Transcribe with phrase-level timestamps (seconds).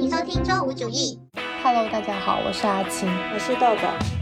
[0.00, 1.20] 欢迎收听周五主义。
[1.62, 3.06] Hello，大家好，我是阿青。
[3.34, 4.19] 我是豆豆。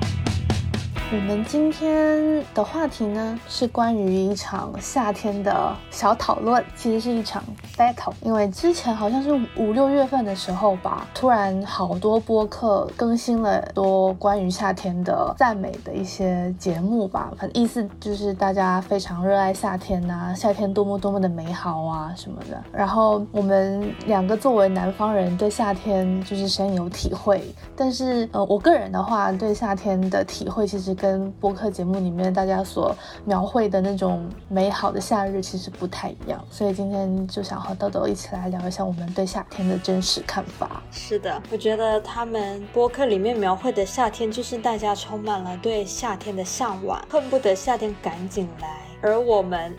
[1.11, 7.43] 我们今天的话题呢，是关于一场夏天的小讨论，其实是一场
[7.79, 8.13] battle。
[8.21, 22.63] 因为之前好像是五六月份的时候吧，突然好多播客更新了多关于夏天的赞美的一些节目吧，反正意思就是大家非常热爱夏天呐、夏天多么多么的美好啊什么的。
[22.71, 27.43] 然后我们两个作为南方人，对夏天就是深有体会，
[27.75, 40.83] 但是呃，我个人的话，对夏天的体会其实跟播客节目里面大家所描绘的那种美好的夏日其实不太一样，所以今天就想和豆豆一起来聊一下我们对夏天的真实看法。
[40.91, 48.69] 是的，我觉得他们播客里面描绘的夏天，就是大家充满了对夏天的向往，恨不得夏天赶紧来。
[49.01, 49.73] 而我们，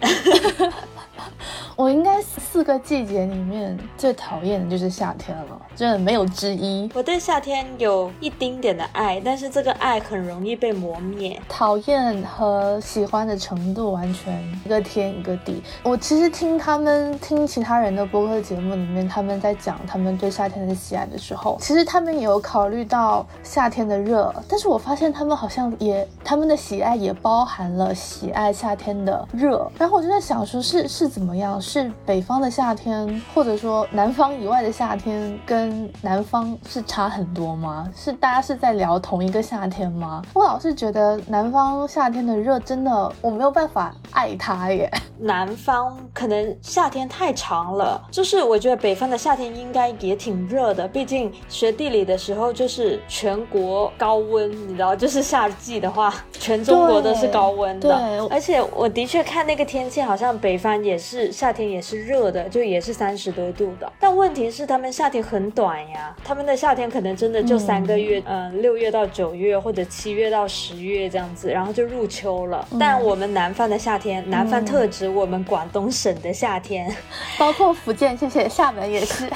[1.76, 6.90] 我应该四个季节里面最讨厌的就是夏天了，真的没有之一。
[6.94, 11.40] 我对夏天有一丁点的爱，但是这个爱很容易被磨灭。
[11.48, 15.62] 讨厌和喜欢的程度完全一个天一个地。
[15.84, 29.70] 我其实听他们听其他人的播客节目里面，他们在讲他们对夏天的喜爱的时候，其实他们也有考虑到夏天的热，但是我发现他们好像也他们的喜爱也包含了喜爱夏天的热。
[29.78, 31.60] 然后我就在想说是是怎么样？
[31.60, 37.90] 是北方的夏天，或者说南方以外的夏天，跟南方是差很多吗？
[37.96, 40.22] 是大家是在聊同一个夏天吗？
[40.34, 44.90] 我老是觉得南方夏天的热真的我没有办法爱它耶。
[45.22, 57.90] 南方可能夏天太长了，就是我觉得北方的夏天应该也挺热的，毕竟学地理的时候就是全国高温，你知道，就是夏季的话，全中国都是高温的。
[57.90, 63.92] 对而且我的确看那个天气，好像北方也是夏天也是热的，就也是三十多度的。
[64.00, 72.68] 但问题是他们夏天很短呀，他们的夏天可能真的就三个月，嗯，六、月到九月或者七月到十月这样子，然后就入秋了。
[72.80, 76.94] 但我们南方的夏天，南方特指我们广东省的夏天，
[77.38, 79.30] 包括福建，谢谢，厦门也是。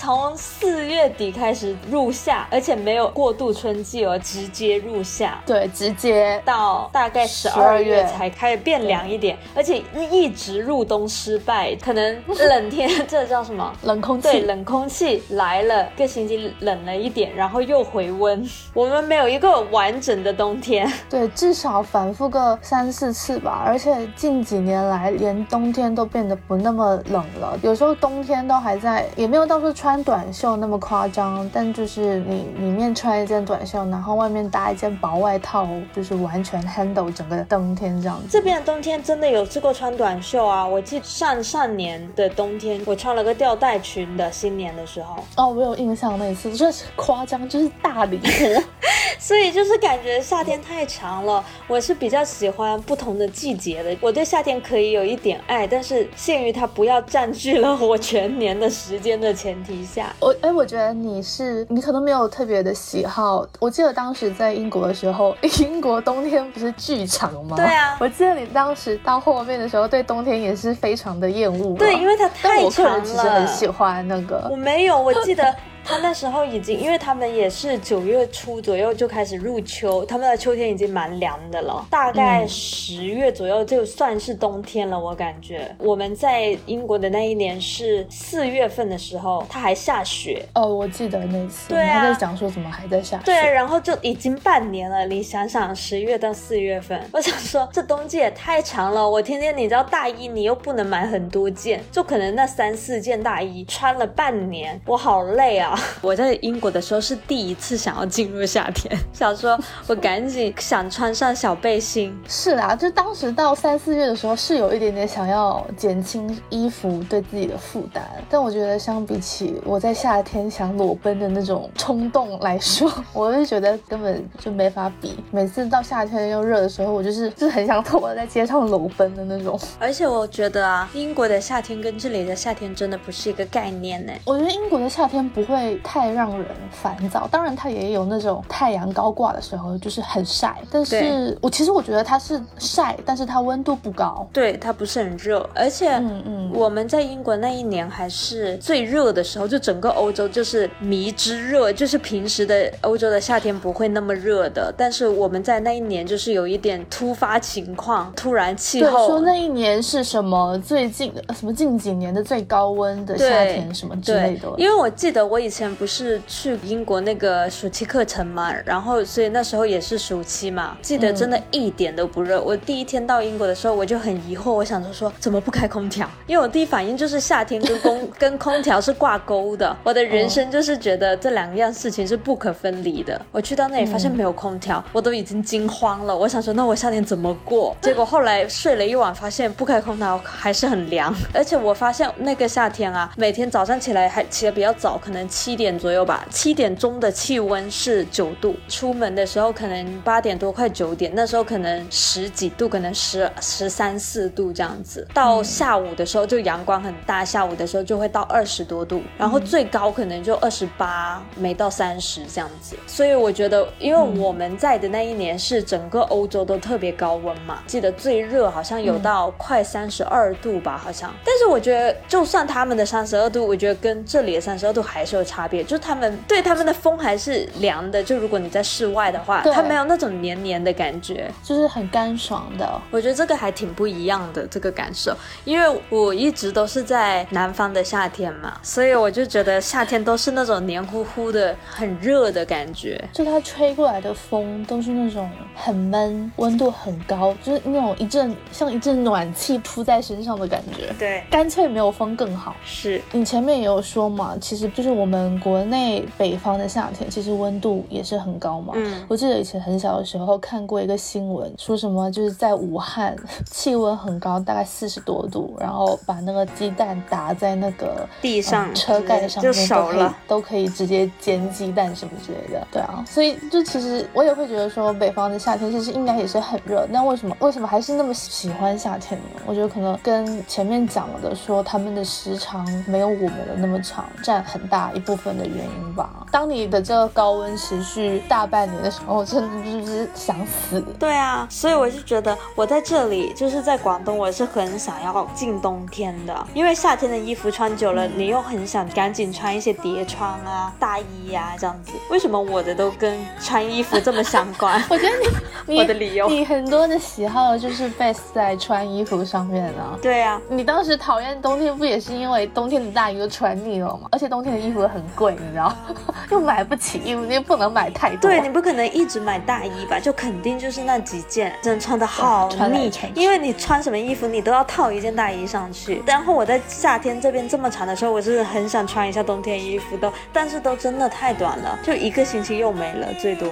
[0.00, 5.42] 从四月底开始入夏，而且没有过渡春季哦，直接入夏。
[5.44, 13.74] 对，直接到大概十12二月月才开始变凉一点，而且一直入冬失败，可能冷天这叫什么？
[13.82, 14.28] 冷空气。
[14.30, 18.48] 对，冷空气来了，个星期冷了一点，然后又回温。
[18.72, 20.88] 我们没有一个完整的冬天。
[21.10, 27.58] 对，至少反复个三四次吧，而且近几年来，连冬天都变得不那么冷了。
[27.62, 38.26] 有时候冬天都还在，也没有到处穿短袖那么夸张，但就是你里面穿一件短袖，然后外面搭一件薄外套，就是完全 handle 整个冬天这样子。
[38.28, 40.66] 这边的冬天真的有试过穿短袖啊！
[40.66, 45.24] 我记得上上年的冬天，我穿了个吊带裙的，新年的时候。
[45.36, 48.28] 哦，我有印象那一次，就是夸张，就是大离谱。
[49.18, 53.96] 所以就是感觉夏天太长了，我是比较喜欢不同的季节的。
[54.00, 60.12] 我对夏天可以有一点爱，但是限于它不要占据了我全年的时间的前提下。
[60.20, 63.46] 我哎，我觉得你是你可能没有特别的喜好。
[63.58, 67.56] 我记得当时在英国的时候， 英国冬天不是巨长吗？
[67.56, 71.76] 对啊我记得你当时到后面的时候，对冬天也是非常的厌恶。
[71.76, 73.46] 对，因为它但我个太长人其实很。
[73.48, 74.56] 喜欢那个我。
[74.56, 75.54] 没有，我记得
[75.88, 85.00] 他那时候已经，因为他们也是九月初左右就开始入秋，他们的秋天已经蛮凉的了，大概嗯十月左右就算是冬天了。
[85.00, 90.44] 我感觉我们在英国的那一年是四月份的时候，它还下雪。
[90.54, 93.24] 哦，我记得那次，对啊你还在讲说怎么还在下雪。
[93.24, 95.06] 对，啊然后就已经半年了。
[95.06, 99.08] 你想想，十月到四月份，我想说这冬季也太长了。
[99.08, 105.77] 我天天你知道大衣，你又不能买很多件，就可能那三四件大衣穿了半年，我好累啊！
[106.00, 112.16] 我在英国的时候是第一次想要进入夏天， 想说我赶紧想穿上小背心。
[112.28, 125.16] 是啊，就当时到三四月的时候，是有一点点想要减轻衣服对自己的负担，但我觉得相比起我在夏天想裸奔的那种冲动来说， 我就觉得根本就没法比。
[125.30, 129.58] 每次到夏天又热的时候，我就是就是很想脱在街上裸奔的那种。
[129.78, 134.12] 而且我觉得啊，英国的夏天跟这里的夏天真的不是一个概念呢。
[134.24, 140.56] 我觉得英国的夏天不会太让人烦躁，当然它也有那种太阳高挂的时候，就是很晒。
[140.70, 144.26] 但是我其实我觉得它是晒，但是它温度不高。
[144.32, 164.48] 对，它不是很热，而且嗯嗯，我们在英国那一年还是最热的时候，就整个欧洲就是迷之热，就是平时的欧洲的夏天不会那么热的，但是我们在那一年就是有一点突发情况，突然气，候说那一年是什么最近的什么近几年的最高温的夏天什么之类的。
[164.56, 172.38] 因为我记得我以以前不是去英国那个暑期课程嘛，然后所以那时候也是暑期嘛，记得真的一点都不热。
[172.38, 176.06] 我第一天到英国的时候，我就很疑惑，我想着说怎么不开空调？
[176.26, 183.18] 因为我第一反应就是夏天跟空 跟空调是挂钩的，我的人生就是觉得这两样事情是不可分离的。
[183.32, 186.14] 我去到那里发现没有空调，我都已经惊慌了。
[186.14, 187.74] 我想说那我夏天怎么过？
[187.80, 205.06] 结果后来睡了一晚，发现不开空调还是很凉，而且我发现那个夏天啊，每天早上起来还起得比较早，可能七点左右吧，七点钟的气温是九度，出门的时候可能八点多快九点，那时候可能十几度，可能十十三四度这样子。
[205.14, 212.74] 到下午的时候就阳光很大，下午的时候就会到二十多度，然后最高可能就二十八，没到三十这样子。
[212.88, 221.14] 所以我觉得，因为我们在的那一年是整个欧洲都特别高温嘛，记得最热好像有到快三十二度吧，好像。
[221.24, 228.02] 但是我觉得，就算他们的三十二度，我觉得跟这里的三十二度还是有差别，就是他们对他们的风还是凉的。
[228.02, 231.30] 就如果你在室外的话，它没有那种黏黏的感觉。
[231.42, 232.66] 就是很干爽的。
[232.90, 235.14] 我觉得这个还挺不一样的这个感受，
[235.44, 243.02] 因为我一直都是在南方的夏天嘛，所以我就觉得夏天都是那种黏糊糊的、很热的感觉。
[243.12, 250.92] 就它吹过来的风都是那种很闷，温度很高，就是那种一阵像一阵暖气扑在身上的感觉。
[250.98, 252.54] 对，干脆没有风更好。
[252.64, 258.72] 是，你前面也有说嘛，其实就是我们国内北方的夏天，其实温度也是很高嘛。
[258.76, 263.16] 嗯我记得以前很小的时候看过一个新闻，说什么就是在武汉
[263.50, 270.16] 气温很高，大概四十多度，然后把那个鸡蛋打在那个地上呃车盖上面都可以熟了。
[270.26, 272.66] 都可以直接煎鸡蛋什么之类的。
[272.70, 279.40] 对啊，所以就其实我也会觉得说，北方的夏天其实应该也是很热，那为什么为什么还是那么喜欢夏天呢？
[279.46, 286.10] 我觉得可能跟前面讲的说他们的时长没有我们的那么长，占很大一部分的原因吧。
[286.30, 290.78] 当你的这个高温持续大半年的时候，真的就是想死。
[290.98, 301.92] 对啊，所以我就觉得我在这里就是在广东，我是很想要进冬天的，因为夏天的衣服穿久了，你又很想赶紧穿一些叠穿啊、大衣啊这样子。
[302.10, 304.78] 为什么我的都跟穿衣服这么相关？
[304.90, 305.26] 我觉得你
[305.74, 309.96] 你我的理由你很多的喜好就是 base 在穿衣服上面啊。
[310.02, 314.08] 对啊，你当时讨厌冬天，不也是因为冬天的大衣都穿腻了吗？
[314.12, 315.72] 而且冬天的衣服又很贵，你知道，
[316.30, 318.28] 又买不起衣服，你又不能买太多。
[318.28, 319.98] 对你不可能一直买大衣吧？
[320.00, 326.02] 就肯定就是那几件，真的穿的好腻因为你穿什么衣服，你都要套一件大衣上去。
[326.04, 333.48] 然后我在夏天这边这么长的时候，我是很想穿一下冬天衣服的，但是都真的太短了，就一个星期又没了，最多。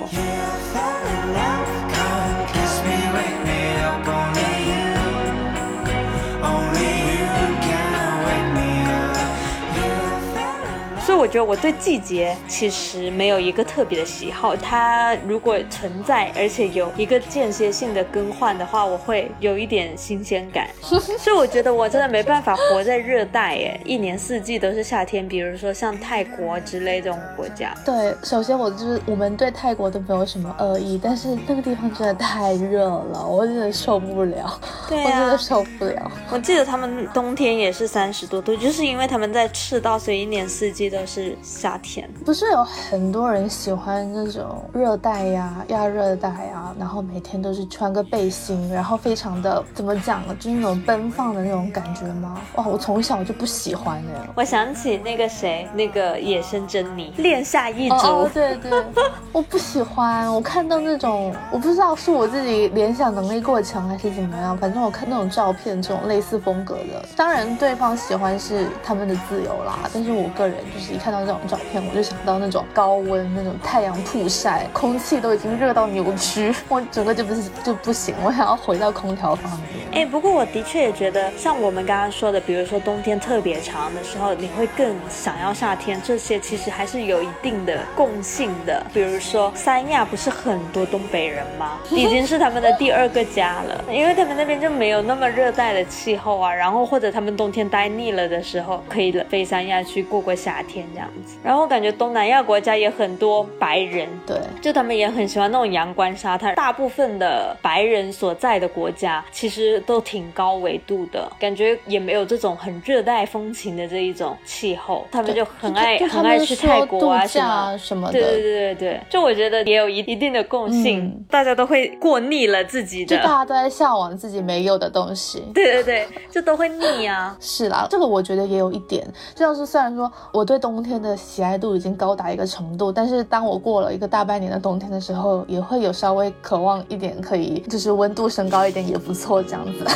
[11.17, 20.69] 我觉得我对季节其实没有一个特别的喜好，它如果存在，而且有一个间歇性的更换的话，我会有一点新鲜感。
[20.81, 27.75] 所以我觉得我真的没办法活在热带耶，一年四季都是夏天，比如说像泰国之类这种国家。
[27.85, 36.11] 对，首先我就是我们对泰国都没有什么恶意，但是那个地方真的太热了，我真的受不了，对啊我真的啊，受不了。
[36.31, 42.09] 我记得他们冬天也是三十多度，就是因为他们在赤道，所以一年四季都是夏天。
[42.25, 52.41] 不是有很多人喜欢那种热带呀、亚热带呀，然后每天都是穿个背心，然后非常的怎么讲呢，就是那种奔放的那种感觉吗？
[52.57, 54.29] 哇，我从小就不喜欢哎。
[54.35, 57.95] 我想起那个谁，那个野生珍妮，恋夏一族。
[57.95, 58.85] 哦哦，对对，
[59.33, 60.33] 我不喜欢。
[60.33, 69.89] 我看到那种，我不知道是我自己联想能力过强还是怎么样，反正我看那种照片，这种类似风格的，当然对方喜欢是他们的自由啦。
[69.93, 79.87] 但是我个人就是一看到这种照片，我就想到那种高温、那种太阳曝晒，空气都已经热到扭曲，我整个就不是就不行，我想要回到空调房里面。
[79.93, 88.85] 哎，不过我的确也觉得，像我们刚刚说的，比如说冬天特别长的时候，你会更想要夏天，这些其实还是有一定的共性的。
[88.93, 91.79] 比如说三亚不是很多东北人吗？
[91.91, 96.53] 已经是他们的第二个家了，因为他们那边就没有那么热带的气候啊。
[96.53, 101.37] 然后或者他们冬天待腻了的时候，可以飞三亚去过过夏天这样子。
[101.43, 106.55] 然后我感觉东南亚国家也很多白人，对，就他们也很喜欢那种阳光沙滩。
[106.55, 115.07] 大部分的白人所在的国家，其实都挺高纬度的，感觉也没有这种很热带风情的这一种气候。
[115.11, 117.47] 他们就很爱就很爱去泰国啊说度假什么。
[117.47, 123.17] 啊什么的，对对对对对，就我觉得也有一一定的共性，嗯大家都会过腻了自己的。
[123.17, 125.43] 就大家都在向往自己没有的东西。
[125.55, 127.37] 对对对，就都会腻啊。
[127.41, 139.87] 是啦，这个我觉得也有一点，就像是虽然说我对冬冬天的喜爱度已经高达一个程度，但是当我过了一个大半年的冬天的时候，也会有稍微渴望一点，可以就是温度升高一点也不错这样子。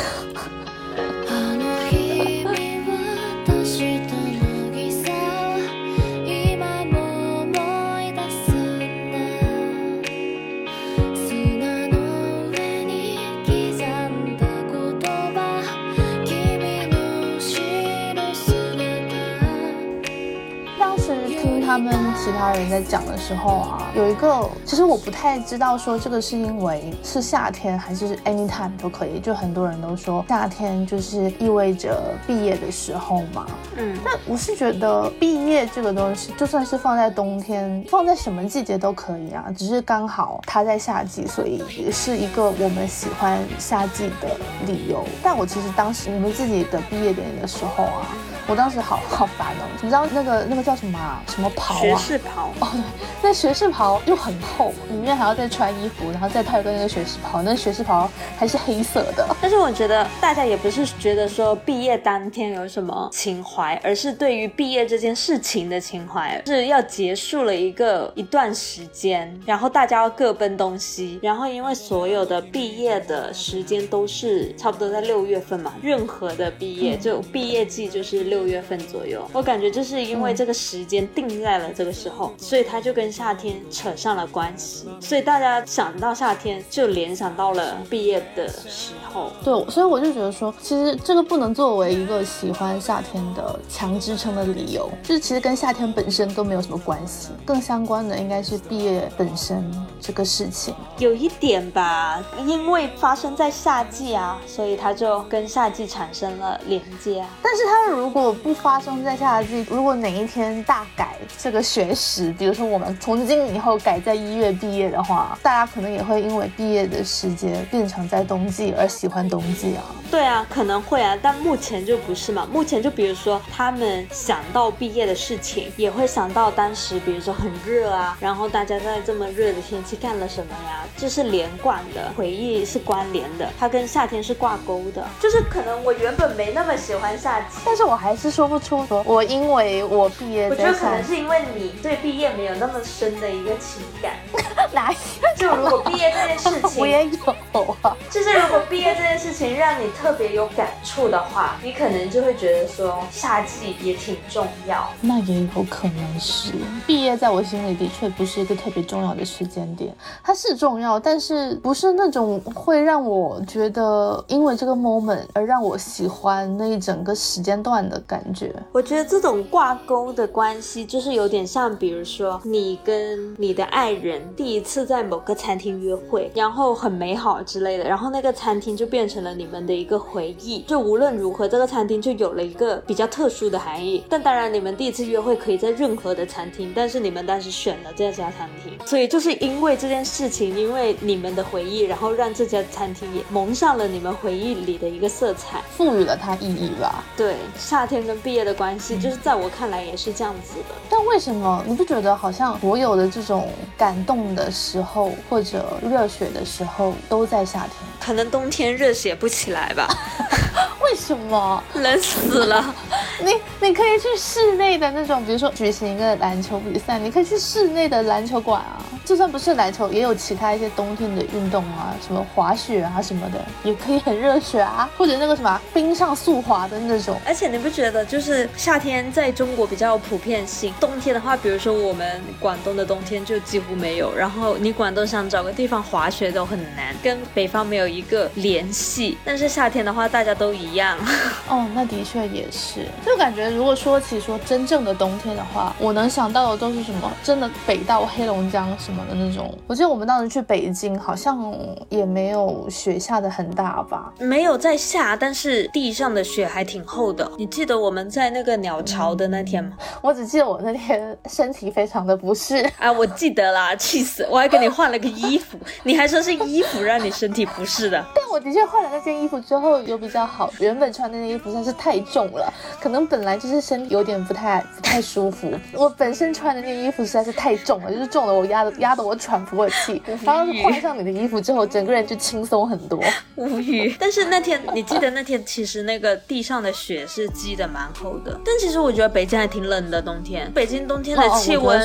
[21.81, 33.47] 听他们其他人在讲的时候啊，有一个其实我不太知道说这个是因为是夏天还是 anytime 都可以，就很多人都说夏天就是意味着毕业的时候嘛。
[33.77, 44.27] 嗯，但我是觉得毕业这个东西，就算是放在冬天，放在什么季节都可以啊，只是刚好它在夏季，所以也是一个我们喜欢夏季的
[44.67, 45.03] 理由。
[45.23, 48.07] 但我其实当时你们自己的毕业典礼的时候啊，
[48.47, 51.21] 我当时好 好烦哦，你知道那个那个叫什么啊？
[51.27, 51.97] 什么袍学啊？
[51.97, 52.49] 士袍。
[52.59, 52.81] 哦，对，
[53.21, 59.27] 那学士袍又很厚，里面还要再穿衣服，然后再套一个那个学士袍，那学士袍还是黑色的。
[59.41, 89.29] 但是我觉得大家也不是觉得说毕业当天有什么情怀，而是对于毕业这件事情的情怀，是要结束了一个一段时间，然后大家要各奔东西，然后因为所有的毕业的时间都是差不多在六月份嘛，任何的毕业就毕业季就是六月份左右，我感觉就是因为这个时间定在了这个时候，所以它就跟夏天扯上了关系，所以大家想到夏天就联想到了毕业的时候。
[89.43, 99.69] 对，所以我就觉得说，其实这个不能作为一个喜欢夏天的强支撑的理由，就是其实跟夏天本身都没有什么关系，更相关的应该是毕业本身
[99.99, 100.73] 这个事情。
[100.99, 107.27] 有一点吧，因为发生在夏季啊，所以它就跟夏季产生了连接啊。
[107.41, 119.83] 但是它如果不发生在夏季，如果哪一天大改这个学时，比如说我们从今以后改在一月毕业的话，大家可能也会因为毕业的时间变成在冬季而喜欢冬季啊。
[120.11, 122.45] 对啊，可能会啊，但目前就不是嘛。
[122.51, 135.07] 目前就比如说他们想到毕业的事情，也会想到当时比如说很热啊，然后大家在这么热的天气干了什么呀，这是连贯的，回忆是关联的，它跟夏天是挂钩的。
[135.21, 137.59] 就是可能我原本没那么喜欢夏季。
[137.63, 144.13] 但是我还是说不出说，我因为我毕业我觉得可能是因为你对毕业没有那么深的一个情感，
[144.73, 144.95] 哪一
[145.37, 147.95] 就如果毕业这件事情，我也有啊。
[148.09, 154.89] 就是如果毕业这件事情让你特别有感触的话，你可能就会觉得说夏季也挺重要。
[155.01, 156.51] 那也有可能是。
[156.85, 168.53] 毕业，在我心里的确不是一个特别重要的时间点，它是重要，但是不是那种会让我觉得因为这个 moment 而让我喜欢那一整个时间段的感觉。
[168.71, 180.61] 我觉得这种挂钩的关系，就是有点像，比如说你跟你的爱人第一次在某个餐厅约会，然后很美好之类的，然后那个餐厅就变成了你们的一个回忆。
[180.67, 184.03] 就无论如何，这个餐厅就有了一个比较特殊的含义。
[184.09, 195.61] 但当然，你们第一次约会可以在任何的餐厅，但是你们当时选了这家餐厅，所以就是因为这件事情，因为你们的回忆，然后让这家餐厅也蒙上了你们回忆里的一个色彩。
[195.71, 197.03] 赋予了它意义吧。
[197.15, 200.75] 对，夏天跟毕业的关系，就是在我看来也是这样子的。
[200.89, 207.71] 但为什么你不觉得好像所有的这种感动的时候或者热血的时候都在夏天？
[207.99, 209.87] 可能冬天热血不起来吧，
[210.81, 211.63] 为什么？
[211.73, 212.73] 冷死了。
[213.23, 213.33] 你
[213.67, 218.81] 你可以去室内的那种，比如说举行一个篮球比赛，你可以去室内的篮球馆啊。
[219.03, 224.89] 就算不是篮球，也有其他一些冬天的运动啊，什么滑雪啊什么的，也可以很热血啊。
[224.97, 227.19] 或者那个什么冰上速滑的那种。
[227.25, 239.17] 而且你不觉得，就是夏天在中国比较有普遍性，冬天的话，比如说我们广东的冬天就几乎没有，然后你广东想找个地方滑雪都很难，跟北方没有一个联系。
[239.23, 240.97] 但是夏天的话，大家都一样。
[241.47, 242.85] 哦，那的确也是。
[243.05, 247.11] 就感觉如果说起说真正的冬天的话，我能想到的都是什么？
[247.23, 249.57] 真的北到黑龙江什么的那种。
[249.67, 251.55] 我记得我们当时去北京，好像
[251.89, 254.11] 也没有雪下的很大吧。
[254.19, 257.31] 没有在下，但是地上的雪还挺厚的。
[257.37, 259.75] 你记得我们在那个鸟巢的那天吗？
[260.01, 262.57] 我只记得我那天身体非常的不适。
[262.79, 264.25] 啊，我记得啦，气死！
[264.29, 268.05] 我还给你换了个衣服， 你还说是衣服让你身体不适的。
[268.15, 283.01] 但我的确换了那件衣服之后有比较好，原本穿那件衣服实在是太重了，可能能本来就是身体有点不太不太舒服，我本身穿的那件衣服实在是太重了，就是重的我压的压的我喘不过气，然后换上你的衣服之后，整个人就轻松很多。
[283.35, 283.95] 无语。
[283.97, 291.81] 但是那天你记得那天其实那个地上的雪是积的蛮厚的，但其实我觉得北京还挺冷的冬天，北京冬天的气温。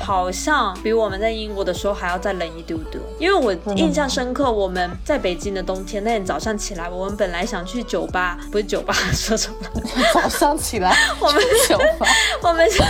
[0.00, 9.56] 好像比我们在英国的时候还要再冷一丢丢，因为我印象深刻，我们在北京的冬天那天早上起来，我们本来想去酒吧，不是酒吧， 说什么？
[10.14, 12.06] 早上起来， 我们酒吧，
[12.42, 12.86] 我们想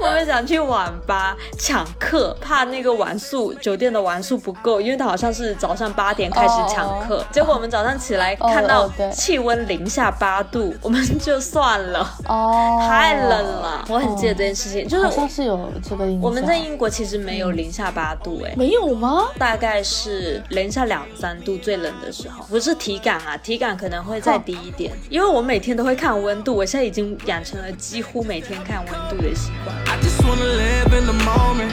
[0.00, 12.08] 我们想去网吧抢课，怕那个晚宿酒店的晚宿不够，因为它好像是早上八点开始抢课，结果我们早上起来哦看到气温零下八度，我们就算了。
[12.26, 16.22] 哦，太冷了，我很记得这件事情，就是好像是有这个印象。
[16.22, 19.24] 我们在英国其实没有零下八度、哎、没有吗？
[19.36, 29.76] 大概是零下两三度最冷的时候，不是体感啊，体感可能会再低一点，因为我每天都会看温度，我现在已经养成了几乎每天看温度的习惯。
[29.86, 31.72] I just wanna live in the moment.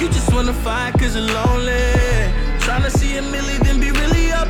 [0.00, 1.72] You just wanna fight cause you're lonely.
[2.60, 4.48] Tryna see a milli, then be really up.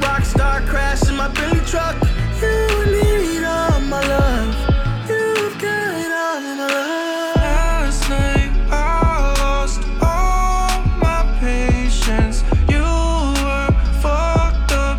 [0.00, 1.96] Rockstar crash in my Billy truck.
[2.40, 3.07] You
[3.88, 4.54] my love.
[5.08, 7.36] You've got all my love.
[7.36, 12.44] Last night I lost all my patience.
[12.68, 14.98] You were fucked up.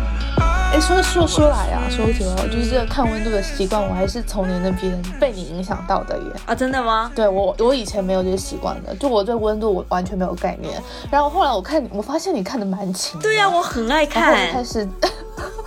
[0.72, 6.24] 哎，说说说来啊，说起来，就是这个看温度的习惯，我还是从你那边被你影响到的耶。
[6.46, 7.12] 啊，真的吗？
[7.14, 10.82] 对我，我以前没有这个习惯的，就我对温度我完全没有概念。
[11.10, 13.22] 然后后来我看，我发现你看的蛮勤的。
[13.22, 14.64] 对呀、我很爱然后就开看。
[14.64, 14.88] 始，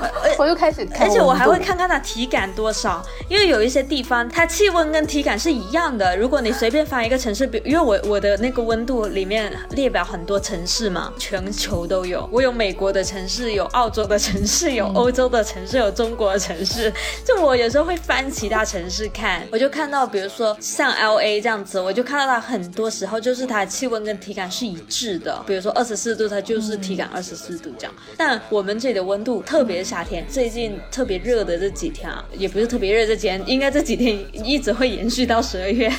[0.37, 1.63] 我又开始看，而且我还会。
[1.63, 6.17] 看看它体感多少，因为有一些地方它气温跟体感是一样的。
[6.17, 12.27] 如果你随便翻一个城市，比因为我我的那个温度里面列表很多城市嘛，全球都有。
[12.33, 16.91] 我有美国的城市，有澳洲的城市，有欧洲的城市，有中国的城市。
[17.25, 25.41] 就我有时候会翻其他城市看，我就看到，比如说像 L A 这样子，我就看到它很多时候就是它的气温跟体感是一致的。
[25.47, 27.93] 比如说二十四度，它就是体感二十四度这样。
[28.17, 35.89] 但我们这里的温度，特特别是夏天，最近特别热的这几天啊，也不是特别热这几天，应该这几天一直会延续到十二月。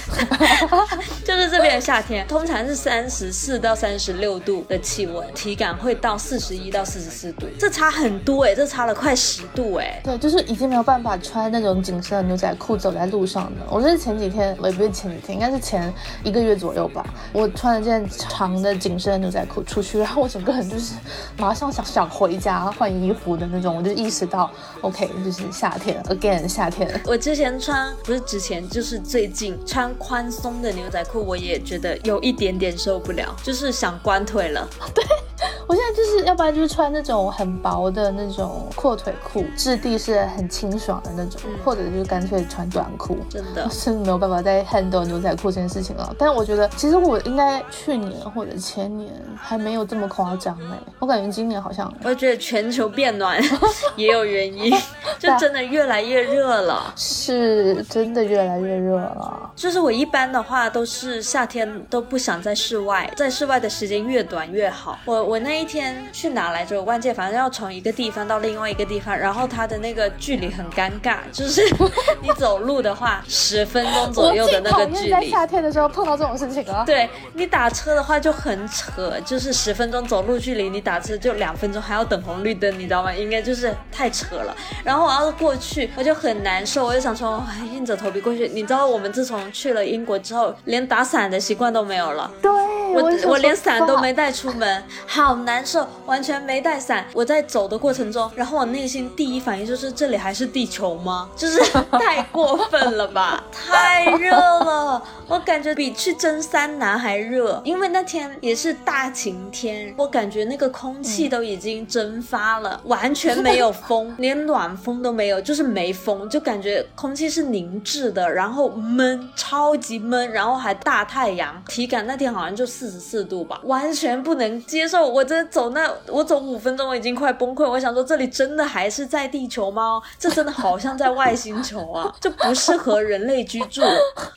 [1.24, 13.66] 就是这边的夏天，通常是三十四到三十六度的气温，体感会到四十一到四十四度，这差很多哎、这差了快十度哎、对，就是已经没有办法穿那种紧身的牛仔裤走在路上了。
[13.70, 15.90] 我是前几天，我也不是前几天，应该是前
[16.22, 17.02] 一个月左右吧。
[17.32, 20.92] 我穿了件长的紧身的牛仔裤出去，然后我整个人就是
[21.38, 27.00] 马上想想回家换衣服的那种，我就意识到，OK，就是夏天，again 夏天。
[27.06, 34.68] 我之前穿不是之前，就是最近穿宽松的牛仔裤，我也觉得有一点点受不了，就是想关腿了。
[35.66, 43.16] 我现在就是要不然就是穿那种很薄的那种阔腿裤，质地是很清爽的那种，或者就是干脆穿短裤。
[43.28, 46.14] 真的 是没有办法再 handle 牛仔裤这件事情了。
[46.18, 53.40] 但是我觉得，其实我应该去年或者前年还没有这么夸张哎，我感觉今年好像我觉得全球变暖
[53.96, 54.72] 也有原因，
[55.18, 56.92] 就真的越来越热了。
[56.96, 59.50] 是真的越来越热了。
[59.56, 64.98] 就是我一般的话都是夏天都不想在室外，在室外的时间越短越好。
[65.04, 66.76] 我我那一天去哪来着？
[66.76, 71.62] 我忘记了，反正要从一个地方到另外一个地方，然后它的那个距离很尴尬，就是
[72.22, 75.30] 你走路的话十分钟左右的那个我最讨厌在。
[75.30, 76.84] 夏天的时候碰到这种事情啊。
[76.84, 83.12] 对你打车的话就很扯，就是十分钟走路距离，你打车就两分钟，还要等红绿灯，你知道吗？
[83.12, 84.54] 应该就是太扯了。
[84.84, 88.48] 然后我要是过去，我就很难受，我就想说，哎硬着头皮过去。
[88.48, 92.30] 你知道，我们自从去了英国之后，连打伞的习惯都没有了。
[92.42, 97.06] 对，我也想我连伞都没带出门，好难受，完全没带伞。
[97.14, 101.30] 我在走的过程中，然后我内心第一反应就是这里还是地球吗？
[101.36, 101.58] 就是
[101.92, 107.60] 太过分了吧，太热了，我感觉比去蒸三南还热。
[107.64, 125.13] 因为那天也是大晴天，我感觉那个空气都已经蒸发了，完全没有风，连暖风都没有，就是没风，就感觉空气是凝滞的，然后闷，超级闷，然后还大太阳，体感那天好像就四十四度吧，完全不能接受。
[125.14, 127.64] 我真的走那，我走五分钟我已经快崩溃。
[127.70, 130.02] 我想说，这里真的还是在地球吗？
[130.18, 133.80] 这真的好像在外星球啊， 这不适合人类居住，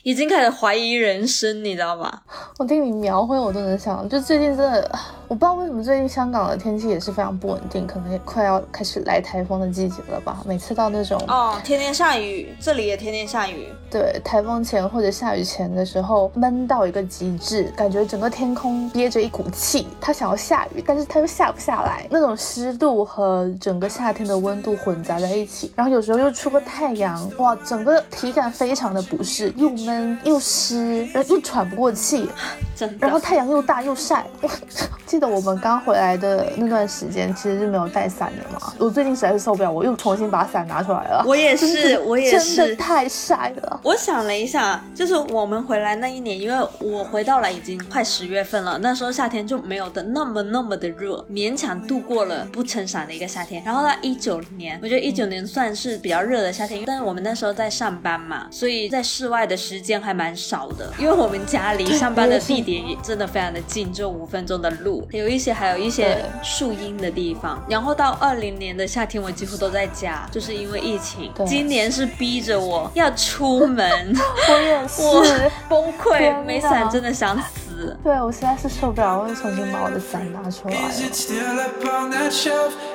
[0.04, 2.20] 已经开始怀疑人生，你知道吗？
[2.58, 4.88] 我听你描绘，我都能想，就最近真的，
[5.26, 10.40] 我不知道为什么最近香港的天气也是非常不稳定，可能也快要开始来台风的季节了吧。
[10.46, 13.66] 每次到那种哦，天天下雨，这里也天天下雨。
[13.90, 32.28] 对台风前或者下雨前的时候，闷到一个极致，感觉整个天空憋着一股气，它想要下雨，但是它又下不下来，那种湿度和整个夏天的温度混杂在一起，然后有时候又出个太阳，哇，整个体感非常的不适，又闷又湿，然后又喘不过气，
[32.76, 33.06] 真的。
[33.06, 34.26] 然后太阳又大又晒。
[34.40, 34.48] 我
[35.06, 38.72] 记得我们刚回来的那段时间，其实是没有带伞的嘛。
[38.78, 41.24] 我最近实在是受不了，我又重新把伞拿出来了。
[41.26, 43.80] 我也是我也真是的太晒了。
[43.82, 53.62] 我想了一下，就是我们回来那一年，因为我回到了已经快十月份了，那时候夏天就没有的那么那么的热，勉强度过了不撑伞的一个夏天。
[53.64, 67.62] 然后到一九年，我觉得一九年算是比较热的夏天，但是我们那时候在上班嘛，所以在室外的时间还蛮少的，因为我们家离上班的地点也真的非常的近，就五分钟的路，有一些还有一些树荫的地方。
[67.68, 71.30] 然后到二零年的夏天，我几乎都在家，就是因为疫情。
[71.46, 73.88] 今年是逼着我要出门。
[74.48, 75.50] 我也是。
[75.68, 77.67] 崩溃，没伞真的想死。
[78.02, 80.74] 对，我实在是受不了，我又重新把我的伞拿出来?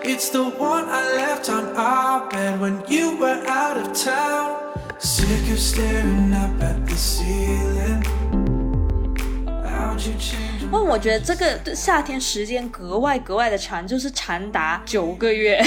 [0.04, 4.58] It's the one I left on our bed when you were out of town.
[5.00, 8.04] Sick of staring up at the ceiling.
[9.46, 10.68] How'd you change?
[10.72, 15.64] 那我觉得这个夏天时间格外格外的长，就是长达九个月，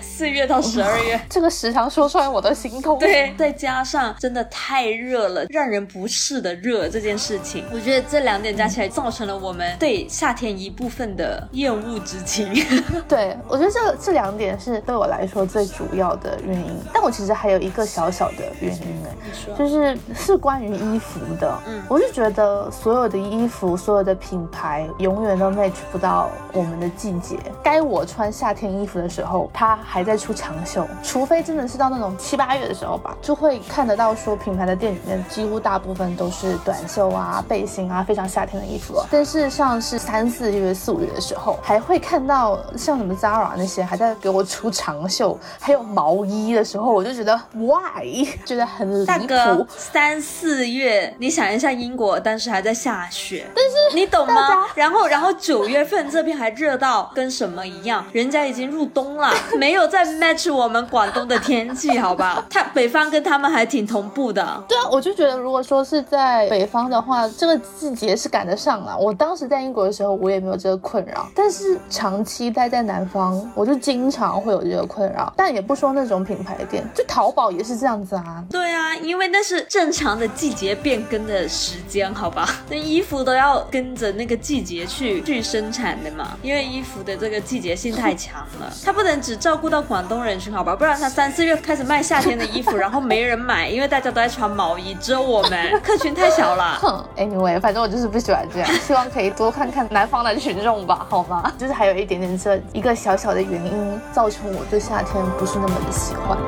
[0.00, 1.20] 四月到十二月。
[1.28, 2.98] 这个时长说出来我都心痛。
[2.98, 12.52] 对，再加上真的太热了，让人不适的热这件事情，我觉得这两点加起来造成了我们对夏天一部分的厌恶之情。
[13.08, 16.76] 对，我觉得这这两点是对我来说最主要的原因。
[16.92, 21.58] 但我其实还有一个小小的原因呢，你说就是是关于衣服的。
[21.66, 27.38] 嗯我是觉得所有的衣服，所有的品牌永远都 match 不到我们的季节。
[27.62, 39.06] 该我穿夏天衣服的时候，它还在出长袖，除非真的是到那种七八月的时候吧，就会看得到说品牌的店里面几乎大部分都是短袖啊、背心啊，非常夏天的衣服了。
[39.10, 54.66] 但是像是三四月、四五月的时候，还会看到像什么 Zara 那些还在给我出长袖，还有毛衣的时候，我就觉得 why，觉得很离大哥谱。，三四月，你想一下英国当时还在下雪，但是你懂吗？
[54.74, 62.44] 然后，然后九月份这边还热到跟什么一样，人家已经入冬了， 没有在 match 我们广东的天气，好吧？
[62.50, 64.64] 他北方跟他们还挺同步的。
[64.68, 68.96] 对啊，我就觉得如果说是在北方的话，这个季节是赶得上了。
[68.96, 75.32] 我当时在英国的时候，我也没有这个困扰，但是长期待在南方，我就经常会有这个困扰。
[75.36, 78.42] 但也不说那种品牌店，就淘宝也是这样子啊。
[78.50, 82.48] 对啊，因为那是正常的季节变更的时间，好吧？
[82.70, 90.74] 那衣服都要跟着那个季节去去生产的嘛，因为衣服的这个季节性太强了，它不能只照顾到广东人群，好吧？
[90.74, 96.78] 不然他 三四月开始卖夏天的衣服，然后没人买，因为大家都在穿毛衣，只有我们 客群太小了。
[96.80, 101.52] 哼， anyway，反正我就是不喜欢这样，希望可以多看看南方的群众吧，好吗？
[101.58, 106.38] 就是还有一点点这一个小小的原因，造成我对夏天不是那么的喜欢。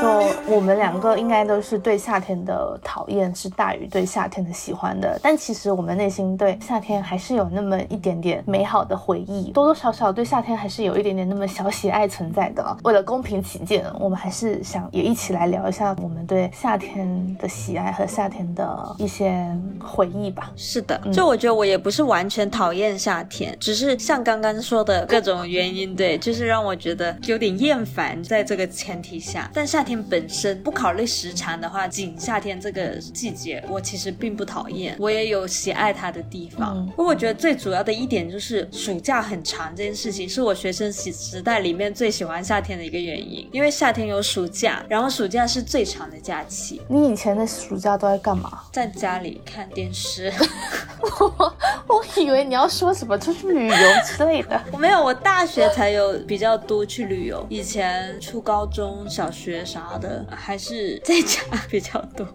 [0.00, 12.76] 说，我们两个应该都是对夏天的讨厌是大于对夏天的喜欢的，但其实我们内心对夏天还是有那么一点点美好的回忆，多多少少对夏天还是有一点点那么小喜爱存在的。
[12.84, 19.44] 为了公平起见，我们还是想也一起来聊一下我们对夏天的喜爱和夏天的一些
[19.80, 20.52] 回忆吧。
[20.56, 28.22] 是的，就我觉得我也不是完全讨厌夏天，只是像刚刚说的各种原因，对，就是让我觉得有点厌烦。
[28.22, 36.76] 在这个前提下，但夏天本身不考虑时长的话，仅夏天这个季节，我其实并不讨厌，我也有喜爱它的地方。
[36.76, 48.64] 嗯不过我觉得最主要的一点就是暑假很长这件事情，是我学生时时代里面最喜欢夏天的一个原因，因为夏天有暑假，然后暑假是最长的假期，你以前的暑假都在干嘛？
[48.72, 50.32] 在家里看电视。
[51.88, 54.60] 我以为你要说什么出去旅游之类的。
[54.72, 62.26] 我没有，我大学才有比较多去旅游，以前初高中小学啥的还是在家比较多。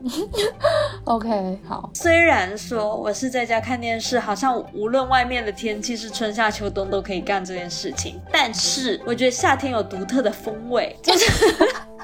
[1.06, 11.26] OK，好，虽然说我是在家看电视，好像无论外面的天气是春夏秋冬都可以干这件事情，但是我觉得夏天有独特的风味， 就是。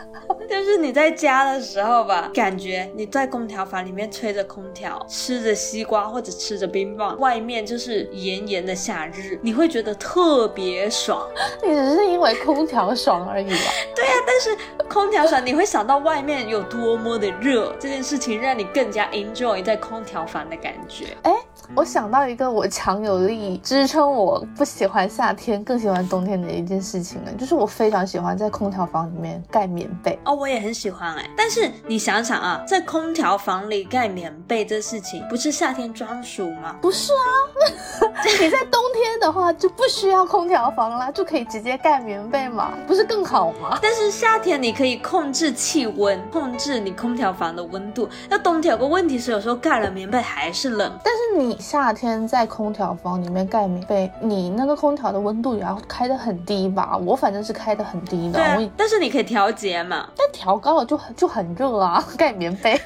[0.50, 11.28] 就是你在家的时候吧，感觉你在空调房里面吹着空调，吃着西瓜或者吃着冰棒，外面就是炎炎的夏日，你会觉得特别爽。
[11.64, 13.58] 你只是因为空调爽而已吧？
[13.96, 14.58] 对呀、但是
[14.90, 21.18] 空调爽，你会想到外面有多么的热，这件事情让你更加 enjoy 在空调房的感觉。
[21.24, 21.34] 哎，
[21.76, 30.18] 我想到一个我强有力支撑我不喜欢夏天，更喜欢冬天的一件事情呢，就是我非常喜欢在空调房里面盖棉被。
[30.26, 36.76] 哦，我也很喜欢哎，但是你想想啊，在空调房里盖棉被这事情，不是夏天专属吗？
[36.82, 43.78] 不是啊， 你在冬天的话就不需要空调房啦，就可以直接盖棉被嘛，不是更好吗？
[43.82, 48.10] 但是夏天你可以控制气温，控制你空调房的温度。
[48.28, 50.92] 那冬天有个问题是，有时候盖了棉被还是冷。
[51.04, 56.98] 但是你夏天在空调房里面盖棉被，你那个空调的温度也要开的很低吧？
[57.06, 60.08] 我反正是开的很低的，对但是你可以调节嘛。
[60.18, 62.80] 但调高了就很就很热啊，盖棉被。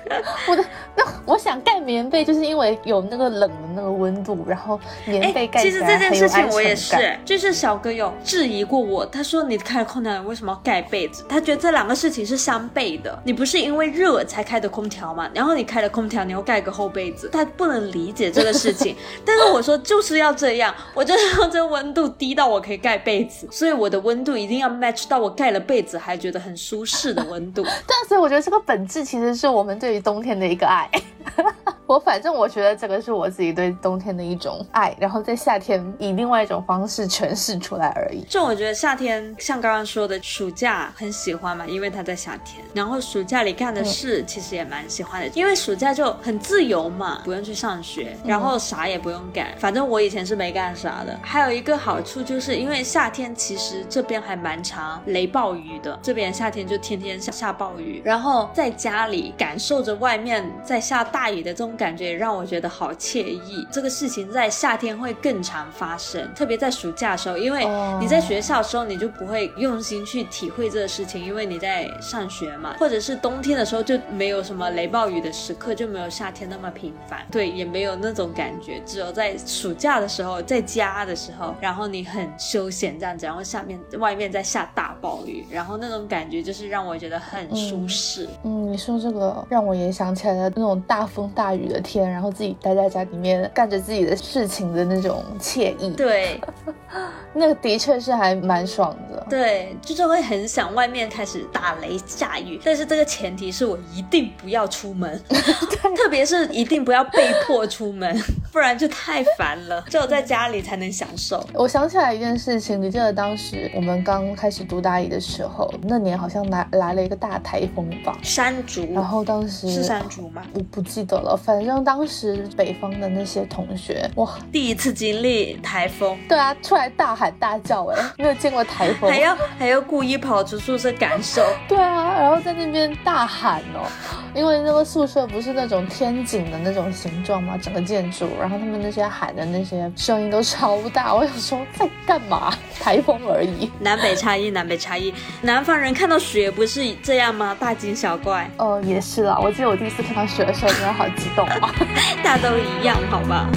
[0.50, 11.24] 我的那我想盖棉被，就是因为有那个冷的那个温度，然后棉被盖起来其实这件事情我也是，就是小哥有质疑过我，他说你开了空调，你为什么要盖被子？
[11.30, 15.30] 他觉得这两个事情是相悖的，你不是因为热才开的空调嘛？
[15.34, 18.96] 然后你开了空调，你又盖个厚被子，他不能理解这个事情。
[19.26, 27.64] 但是我说就是要这样，我就是要这温度低到我可以盖被子，所以我的温度一定要 match 到我盖了被子还觉得很舒适的温度。
[27.66, 30.88] 对啊，所以我觉得这个本质其实是我们对于冬天的一个爱。
[31.86, 38.24] 我反正我觉得这个是我自己对冬天的一种爱，然后在夏天以另外一种方式诠释出来而已。
[38.28, 42.64] 就我觉得夏天像刚刚说的，暑假很喜欢嘛，因为它在夏天。
[42.74, 49.48] 然后暑假里干的事其实也蛮喜欢的，因为暑假就很自由嘛，不用去上学，然后啥也不用干。
[49.58, 51.18] 反正我以前是没干啥的。
[51.22, 63.68] 还有一个好处就是因为夏天其实这边还蛮长雷暴雨的，这边夏天就天天下下暴雨，然后在家里感受着外面在下大雨的这种感觉，也让我觉得好惬意。
[63.72, 78.82] 这个事情在夏天会更常发生，特别在暑假的时候，因为哦你在学校的时候，你就不会用心去体会这个事情，因为你在上学嘛，或者是冬天的时候就没有什么雷暴雨的时刻，就没有夏天那么频繁，对，也没有那种感觉。
[78.86, 88.28] 只有在暑假的时候，在家的时候，然后你很休闲这样子，然后下面外面在下大暴雨，然后那种感觉就是让我觉得很舒适。
[88.44, 95.92] 嗯，你说这个让我也想起来了那种大风大雨的天，然后自己待在家里面干着自己的事情的那种惬意。
[95.92, 96.40] 对
[97.34, 99.26] 那个的确是还蛮爽的。
[99.30, 105.20] 对，就是会很想外面开始打雷下雨，但是这个前提是我一定不要出门，
[105.96, 109.84] 特别是一定不要被迫出门， 不然就太烦了。
[109.90, 111.44] 只有在家里才能享受。
[111.54, 120.44] 我想起来一件事情，你记得当时我们刚开始读大一的时候，那年好像来来了一个大台风吧，山竹，然后当时是山竹吗？
[120.54, 131.44] 我不记得了，反正当时北方的那些同学，哇，第一次经历台风，对啊，出来大喊大叫，哎， 没有见过台风，还要还要故意跑出宿舍感受。
[131.68, 133.90] 对啊，然后在那边大喊哦，
[134.36, 142.54] 因为那个宿舍不是那种天井的那种形状嘛，整个建筑，然后他们那些喊的那些声音都超大，我想说在干嘛？
[142.80, 143.72] 台风而已。
[143.80, 145.14] 南北差异，南北差异。
[145.42, 147.56] 南方人看到雪不是这样吗？
[147.60, 151.74] 大惊小怪，哦，也是啦，我记得我第一次看到雪的时候，真的好激动啊！
[152.24, 153.50] 大家都一样，好吧？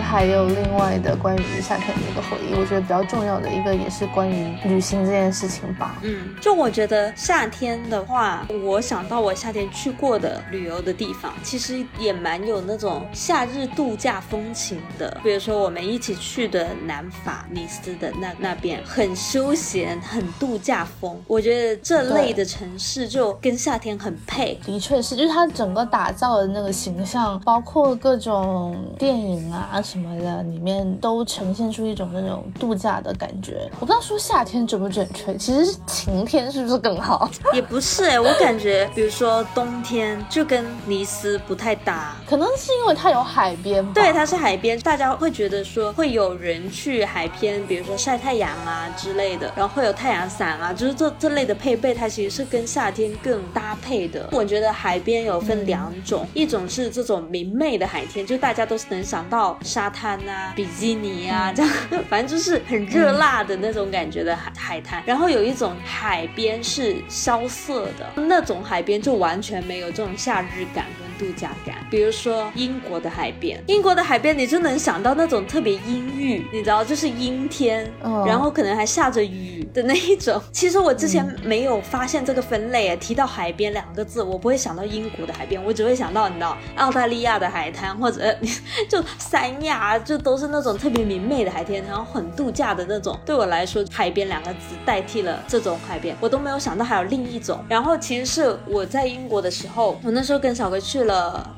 [0.00, 5.96] 还有另外的关于夏天的一个回忆，我觉得比较重要的一个也是关于旅行这件事情吧。
[6.02, 15.18] 嗯，就我觉得夏天的话，我想到我夏天去过的旅游的地方，其实也蛮有那种夏日度假风情的。
[15.22, 21.20] 比如说我们一起去的南法尼斯的那那边，很休闲，很度假风。
[21.26, 24.58] 我觉得这类的城市就跟夏天很配。
[24.64, 33.68] 的确是，就是它整个打造的那个形象，包括各种电影啊什么的，里面都呈现出一种那种度假的感觉。
[33.80, 37.28] 我不知道说夏天准不准确，其实是晴天是不是更好？
[37.52, 42.14] 也不是哎、我感觉，比如说冬天就跟尼斯不太搭。
[42.24, 43.90] 可能是因为它有海边吧。
[43.92, 54.28] 对，它是海边，大家会觉得说会有人去海边，比如说晒太阳啊之类的，然后会有太阳伞啊，就是这这类的配备，它其实是跟夏天更搭配的。
[54.30, 61.72] 我觉得海边有分两种，一种是这种明媚的海天，就大家都是能想到沙滩啊、比基尼啊 这样，
[62.10, 65.02] 反正就是很热辣的那种感觉的海海滩。
[65.06, 71.76] 然后有一种海边是萧瑟的，那种海边就完全没有这种夏日感跟度假感。
[71.90, 80.40] 比如说英国的海边，英国的海边你就能想到那种特别阴郁，你知道，就是阴天，嗯然后可能还下着雨的那一种。
[80.50, 88.34] 其实我之前没有发现这个分类，提到海边两个字，我不会想到英国的海边，我只会想到你知道澳大利亚的海滩，或者
[88.88, 93.18] 就三亚，就都是那种特别明媚的海天，然后很度假的那种。
[93.26, 97.62] 对我来说，海边两个字代替了这种海边，我都没有想到还有另一种。
[97.68, 101.09] 然后其实是我在英国的时候，我那时候跟小哥去了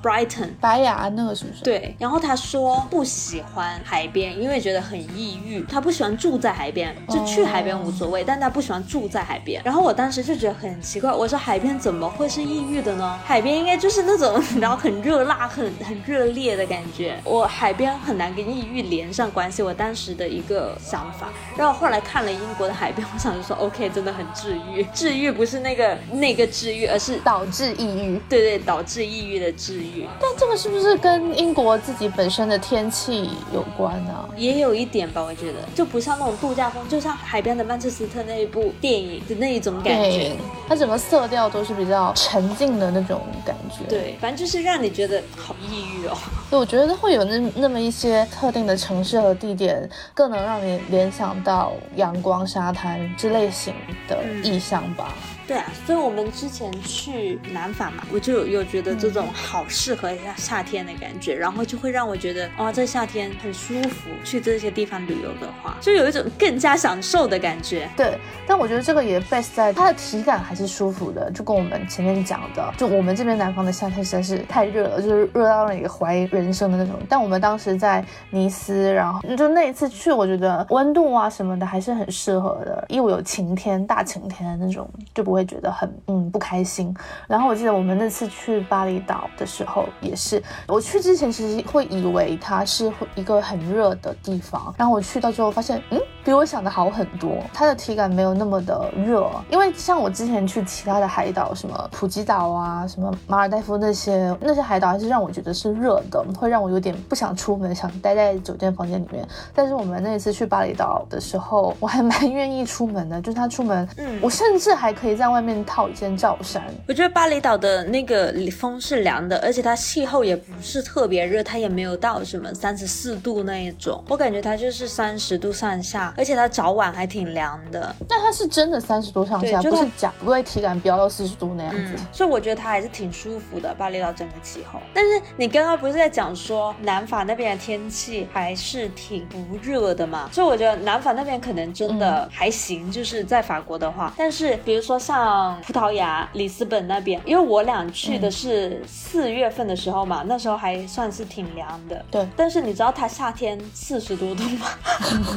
[0.03, 0.51] Brighton。
[0.61, 5.62] 白雅安那个是不是？，对，然后他说不喜欢海边，因为觉得很抑郁。
[5.69, 9.61] 他不喜欢住在海边，就去海边无所谓，但他不喜欢住在海边。
[9.65, 13.19] 然后我当时就觉得很奇怪，我说海边怎么会是抑郁的呢？
[13.25, 17.19] 海边应该就是那种 然后很热辣、很很热烈的感觉。
[17.25, 21.29] 我海边很难跟抑郁连上关系，我当时的一个想法。
[21.57, 24.85] 然后后来看了英国的海边，我想就说 OK，真的很治愈。
[24.95, 28.21] 治愈不是那个那个治愈，而是导致抑郁。
[28.29, 30.07] 对对导致抑郁的治愈。
[30.21, 40.33] 但这个是不是跟英国自己本身的天气有关呢、也有一点吧，我觉得就不像那种度假风，就像海边的曼彻斯特那一部电影的那一种感觉。
[40.69, 46.17] 它整个色调都是比较沉静的那种感觉。，对，反正就是让你觉得好抑郁哦。
[46.49, 53.75] 对我觉得会有那那么一些特定的城市和地点，更能让你联想到阳光、沙滩之类型
[54.09, 55.15] 的意象吧。
[55.53, 64.09] 对啊，所以我们之前去南法嘛，我就有觉得这种好适合夏夏天的感觉，然后就会让我觉得哇，这夏天很舒服。
[64.25, 67.87] 去这些地方旅游的话，就有一种更加享受的感觉。
[67.95, 76.99] 对，但我觉得这个也 base 在它的体感还是舒服的，就跟我们前面讲的，就我们这边南方的夏天实在是太热了，就是热到让你怀疑人生的那种。
[77.11, 86.95] 但我们当时在尼斯，然后就那一次去，我觉得温度啊什么的还是很适合的，因为有晴天、大晴天的那种，就不会觉得很嗯不开心。
[87.29, 109.27] 然后我记得我们那次去巴厘岛的时候也是，我去之前其实会以为它是一个很热的地方，然后我去到之后发现，嗯，比我想的好很多，它的体感没有那么的热，因为像我之前去其他的海岛，什么普吉岛啊，什么马尔代夫那些那些海岛，还是让我觉得是热的，会让我有点不想出门，想待在酒店房间里面。
[109.55, 116.63] 但是我们那一次去巴厘岛的时候，我还蛮愿意出门的，就是他出门，嗯我甚至还可以在外面套一件罩衫。
[116.87, 127.94] 我觉得巴厘岛的那个风是凉的，而且它气候也不是特别热，它也没有到什么三十四度那一种，我感觉它就是三十度上下，而且它早晚还挺凉的。
[128.09, 131.94] 那它是真的三十度上下，就不是假，不会体感飙到四十度那样子。
[131.96, 134.79] 嗯，所以我觉得它还是挺舒服的，巴厘岛整个气候。
[134.94, 140.29] 但是你刚刚不是在讲说南法那边的天气还是挺不热的嘛？
[140.33, 144.12] 所以我觉得南法那边可能真的还行，就是在法国的话。
[144.16, 152.05] 但是比如说像葡萄牙、里斯本那边，因为我俩去的是四月份的时候嘛，那时候还算是挺凉的。
[152.11, 154.66] 对但是你知道它夏天四十多度吗？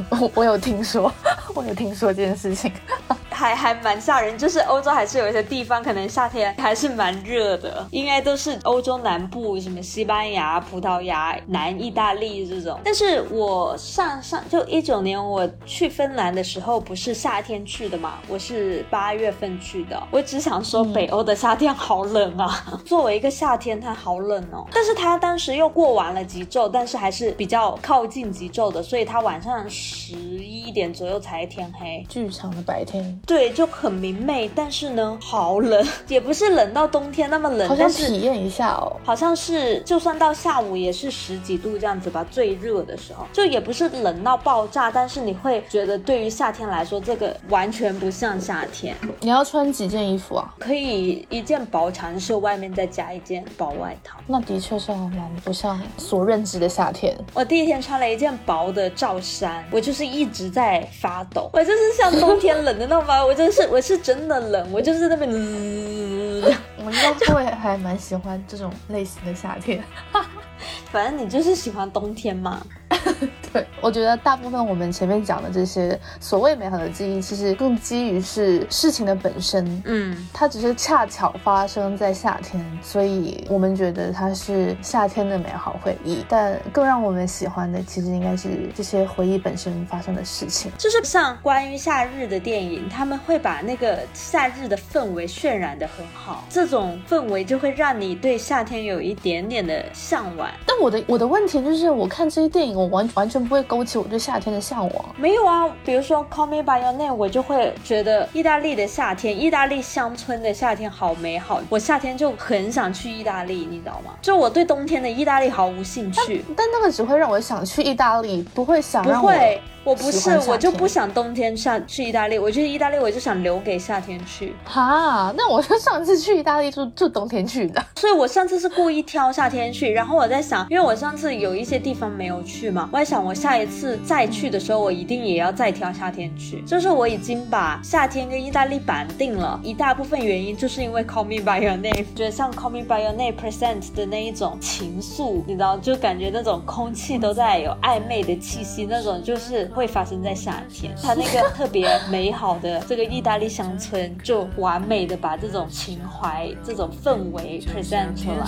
[0.22, 1.14] 我我有听说，
[1.54, 2.72] 我有听说这件事情。
[3.30, 12.80] 还还蛮吓人，就是欧洲还是有一些地方可能夏天还是蛮热的，应该都是欧洲南部，什么西班牙、葡萄牙、南意大利这种。
[12.82, 20.02] 但是我上上就一九年我去芬兰的时候，不是夏天去的嘛，我是八月份去的。
[20.10, 22.66] 我只想说，北欧的夏天好冷啊！
[22.88, 24.66] 作为一个夏天，它好冷哦。
[24.72, 32.06] 但是它当时又过完了极昼，但是还是比较靠近极昼的，所以它晚上十一点左右才天黑。
[32.10, 38.96] 剧场的白天对，就很明媚，但是呢，好冷，也不是冷到冬天那么冷，好想但是体验一下哦。
[39.04, 50.54] 好像是就算到下午也是十几度这样子吧，最热的时候，就也不是冷到爆炸，但是你会觉得对于夏天来说，这个完全不像夏天，你要穿几件衣服啊？
[50.60, 54.20] 可以一件薄长袖，外面再加一件薄外套。
[54.28, 57.16] 那的确是还蛮不像所认知的夏天。
[57.34, 66.54] 我第一天穿了一件薄的罩衫，我就是一直在发抖，我就是像冬天冷的那种吧， 我就是我是真的冷，我就是那边滋。
[66.78, 69.84] 我应该会还蛮喜欢这种类型的夏天。
[70.92, 72.66] 反正你就是喜欢冬天嘛。
[73.56, 79.82] 对，我觉得大部分我们前面讲的这些所谓美好的记忆，其实更基于是事情的本身。
[79.86, 86.26] 嗯，它只是恰巧发生在夏天，所以我们觉得它是夏天的美好回忆。
[86.28, 90.70] 但更让我们喜欢的，其实应该是这些回忆本身发生的事情。
[90.78, 100.52] 就是像关于夏日的电影，他们会把那个夏日的氛围渲染的很好，这种氛围就会让你对夏天有一点点的向往。
[100.66, 105.06] 但我的我的问题就是，我看这些电影，我完完全不会勾起我对夏天的向往。
[105.18, 111.62] 没有啊，比如说《Call Me by Your Name》，我就会觉得意大利的夏天，意大利乡村的夏天好美好。
[111.70, 114.14] 我夏天就很想去意大利，你知道吗？
[114.22, 116.44] 就我对冬天的意大利毫无兴趣。
[116.56, 122.40] 但那个只会让我想去意大利，不会想让我不会，我不是我就不想冬天下去意大利。
[122.40, 124.56] 我去意大利，我就想留给夏天去。
[124.66, 125.34] 哈。
[125.38, 127.84] 那我就上次去意大利就就冬天去的。
[127.96, 136.62] 所以我上次是故意挑夏天去，然后我在想，因为我上次有一些地方没有去嘛，我在想我下一次再去的时候，我一定也要再挑夏天去。
[136.62, 150.96] 就是我已经把夏天跟意大利绑定了，一大部分原因就是因为 Call Me by Your Name，觉得像 Call Me by Your Name present 的那一种情愫，你知道，就感觉那种空气都在有暧昧的气息，那种就是会发生在夏天。
[151.02, 158.48] 它那个特别美好的这个意大利乡村，就完美的把这种情怀、这种氛围 present 出来。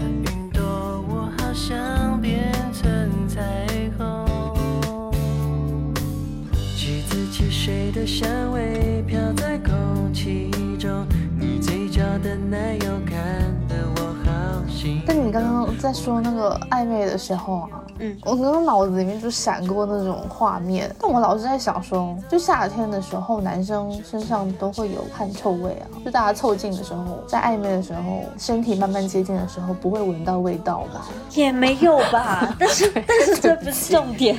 [0.00, 0.62] 云朵，
[1.08, 3.42] 我好想变成彩
[7.64, 11.06] 水的香味飘在空气中，
[11.40, 13.16] 你嘴角的奶油看
[13.66, 31.06] 得我好心但你刚刚在说那个暧昧的时候啊，嗯我刚刚脑子里面就闪过那种画面，但我老是在想说，就夏天的时候，男生身上都会有汗臭味啊，就大家凑近的时候，在暧昧的时候，身体慢慢接近的时候，不会闻到味道吧？
[31.32, 34.36] 也没有吧，但是 但是这不是重点。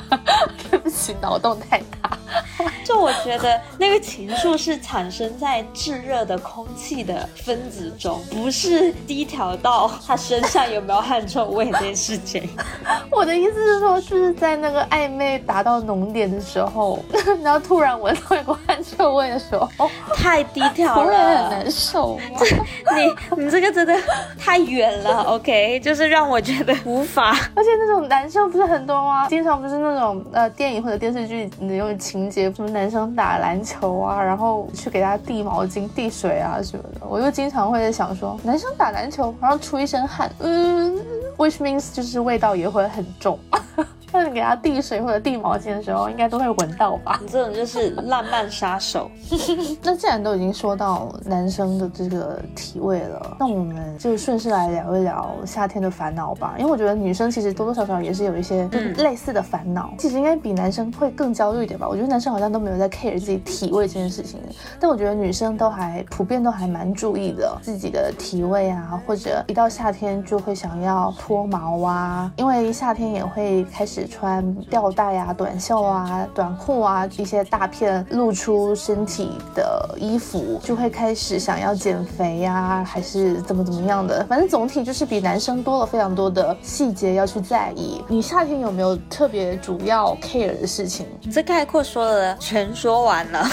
[0.70, 2.18] 对不起，脑洞太大。
[2.94, 12.48] 就我觉得那个情愫是产生在炙热的空气的分子中，不是低调到他身上有没有汗臭味这件事情。
[13.10, 17.04] 我的意思是说，就是在那个暧昧达到浓点的时候，
[17.42, 19.68] 然后突然闻到一股汗臭味的时候，
[20.14, 22.38] 太低调不会很难，受吗？
[23.36, 23.94] 你你这个真的
[24.38, 27.30] 太远了，OK，就是让我觉得无法。
[27.56, 29.26] 而且那种男生不是很多吗？
[29.28, 40.94] 经常不是那种呃电影或者电视剧那种情节，什么男男生打篮球啊，然后去给他递毛巾、递水啊什么的，我就经常会在想说，男生打篮球然后出一身汗，嗯
[41.38, 43.38] ，which means 就是味道也会很重。
[44.14, 47.18] 那你给他递水或者递毛巾的时候，应该都会闻到吧？
[47.20, 49.10] 你这种就是浪漫杀手。
[49.82, 56.54] 那既然都已经说到男生的这个体味了，那我们就顺势来聊一聊夏天的烦恼吧。
[56.58, 61.88] 因为我觉得女生其实多多少少也是有一些就是类似的烦恼，其实应该比男生会更焦虑一点吧。
[61.88, 64.38] 我觉得男生好像都没有在 care 自己体味这件事情，
[64.78, 84.24] 但我觉得女生都还普遍都还蛮注意的自己的体味啊，或者一到夏天就会想要脱毛啊，因为夏天也会开始穿吊带啊、短袖啊、短裤啊一些大片露出身体的衣服，就会开始想要减肥呀、还是怎么怎么样的。
[84.28, 88.02] 反正总体就是比男生多了非常多的细节要去在意。
[88.08, 91.06] 你夏天有没有特别主要 care 的事情？
[91.22, 93.46] 你这概括说的全说完了。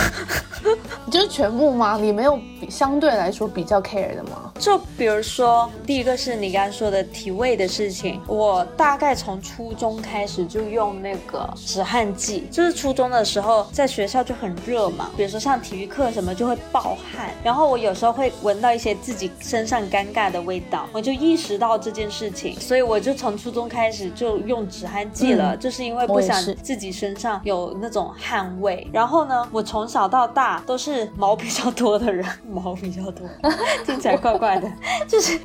[1.06, 1.98] 你就是全部吗？
[2.00, 4.52] 你没有比相对来说比较 care 的吗？
[4.60, 25.60] 就比如说，第一个是你刚刚说的体味的事情，我大概从初中开始就用那个止汗剂，就是初中的时候在学校就很热嘛，比如说上体育课什么就会爆汗，然后我有时候会闻到一些自己身上尴尬的味道，我就意识到这件事情，所以我就从初中开始就用止汗剂了，嗯。
[25.60, 28.88] 就是因为不想自己身上有那种汗味。
[28.92, 33.28] 然后呢，我从小到大都是毛比较多的人， 毛比较多，
[33.86, 34.72] 听起来怪怪的，
[35.08, 35.40] 就是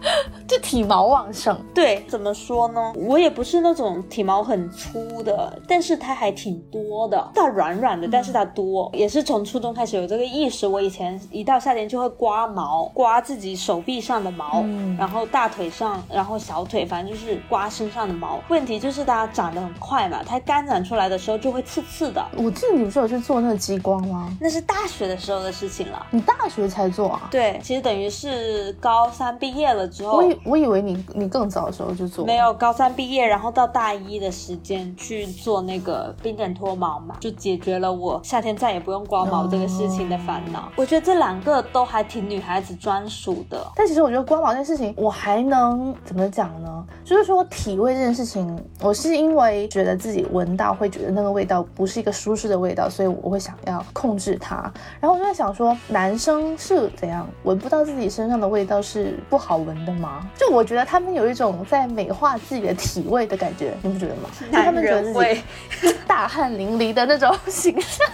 [0.49, 2.93] 就体毛旺盛，对，怎么说呢？
[2.95, 7.31] 我也不是那种体毛很粗的，但是它还挺多的。
[7.35, 10.66] 它软软的，但是它多，也是从初中开始有这个意识。
[10.66, 18.39] 我以前一到夏天就会刮毛，刮自己手臂上的毛，嗯然后大腿上，然后小腿，反正就是刮身上的毛。
[18.49, 22.24] 问题就是它长得很快嘛，它刚长出来的时候就会刺刺的。
[22.37, 24.31] 我记得你不是有去做那个激光吗？
[24.41, 26.07] 那是大学的时候的事情了。
[26.11, 27.29] 你大学才做啊？
[27.31, 40.71] 对，其实等于是高三毕业了之后，我以我以为你你更早的时候就做，没有高三毕业，然后到大一的时间去做那个冰点脱毛嘛，就解决了我夏天再也不用刮毛这个事情的烦恼。
[40.75, 43.64] 我觉得这两个都还挺女孩子专属的。
[43.77, 46.85] 但其实我觉得刮毛这件事情，我还能怎么讲呢？
[47.05, 54.57] 就是说体味这件事情，我是因为觉得自己闻到会觉得那个味道不是一个舒适的味道，所以我会想要控制它。
[54.99, 60.29] 然后我就在想说，男生是怎样闻不到自己身上的味道是不好闻的吗？
[60.37, 64.29] 就我觉得他们有一种在美化自己的体味的感觉，你不觉得吗？
[64.61, 65.43] 就他男们觉得自人味
[65.81, 68.07] 己 大汗淋漓的那种形象。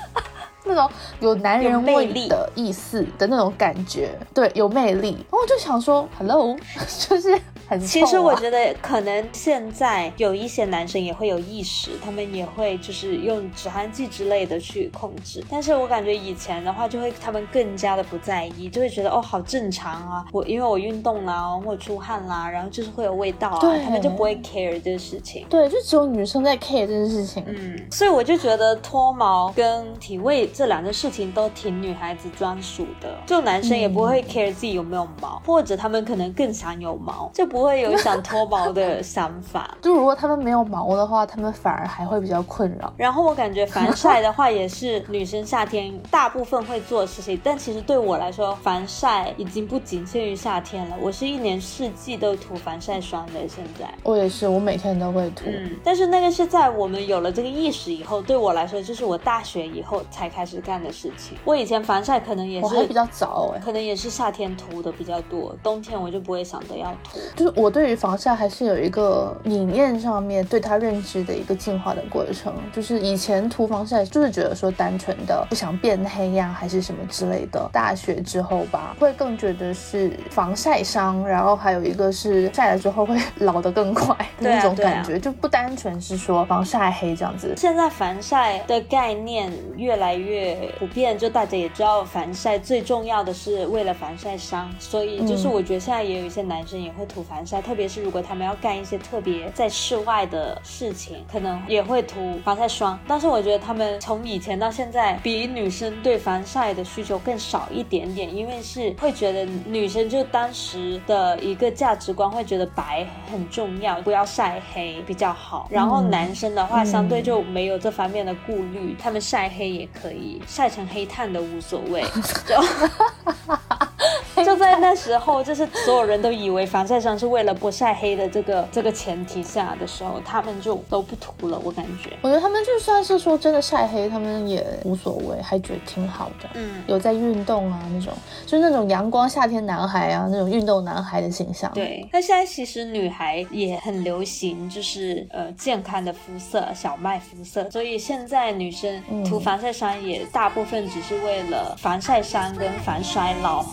[0.64, 0.88] 那种
[1.18, 5.10] 有男人魅味力的意思的那种感觉，对，有魅力。
[5.10, 6.56] 然后我就想说，Hello，
[7.08, 7.36] 就是
[7.72, 15.42] 很啊其实我觉得可能现在有一些男生也会有意识，他们也会就是用止汗剂之类的去控制。
[15.48, 25.46] 但是我感觉以前的话，就会他们更加的不在意，就会觉得哦好正常啊，我因为我运动啦，我出汗啦，然后就是会有味道啊，对他们就不会 care 这个事情。
[25.48, 27.42] 对，就只有女生在 care 这件事情。
[27.46, 39.76] 嗯，所以我就觉得脱毛跟体味这两件事情都挺女孩子专属的，就男生也不会 care 自己有没有毛，或者他们可能更想有毛，就不会有想脱毛的想法。
[39.80, 42.92] 就如果他们没有毛的话，他们反而还会比较困扰。
[42.96, 47.40] 然后我感觉防晒的话，也是女生夏天大部分会做的事情。
[47.44, 53.40] 但其实对我来说，防晒已经不仅限于夏天了，我是一年四季都涂防晒霜的。
[53.48, 55.44] 现在，我也是，我每天都会涂。
[55.46, 61.36] 嗯，但是那个是在我们有了这个意识以后，对我来说，就是我大学以后才开始干的事情。
[61.44, 67.18] 我以前防晒可能也是我还比较早哎、可能也是夏天涂的比较多，冬天我就不会想着要涂。
[67.36, 72.52] 就是我对于防晒还是有一个理念上面对它认知的一个进化的过程。
[72.72, 77.68] 就是以前涂防晒就是觉得说单纯的不想变黑呀、还是什么之类的。
[77.72, 87.54] 大学之后吧，会更觉得是防晒伤，然后还有一个是晒了之后会 老得更快的那种感觉，就不单纯是说防晒黑这样子。
[87.56, 102.98] 现在防晒的概念越来越普遍，就大家也知道防晒最重要的是为了防晒伤，所以就是嗯我觉得现在也有一些男生也会涂防晒，特别是如果他们要干一些特别在室外的事情，可能也会涂防晒霜。
[103.08, 115.66] 但是我觉得他们从以前到现在，比女生对防晒的需求更少一点点，因为是会觉得女生就当时的一个价值观会觉得白很重要，不要晒黑比较好。
[115.70, 122.04] 然后嗯男生的话，相对嗯就没有这方面的顾虑，他们晒黑也可以，晒成黑炭的无所谓。
[122.46, 122.54] 就
[124.44, 131.60] 就在那时候，就是所有人都以为防晒霜是为了不晒黑的这个这个前提下的时候，他们就都不涂了。
[131.62, 136.48] 我感觉，我觉得他们就算是说真的晒黑，他们也无所谓，还觉得挺好的。
[136.54, 138.12] 嗯，有在运动啊，那种
[138.44, 142.08] 就是那种阳光夏天男孩啊，那种运动男孩的形象。，对。
[142.12, 153.64] 那现在其实女孩也很流行，就是呃健康的肤色，小麦肤色，所以现在女生嗯涂防晒霜也大部分只是为了防晒伤跟防衰老。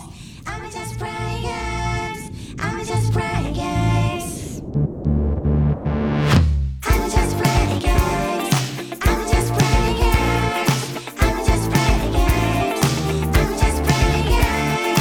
[0.49, 2.21] I'm just playing games.
[2.59, 4.61] I'm just playing games.
[6.83, 8.53] I'm just playing games.
[9.01, 10.71] I'm just playing games.
[11.23, 12.81] I'm just playing games.
[13.37, 14.99] I'm just playing games.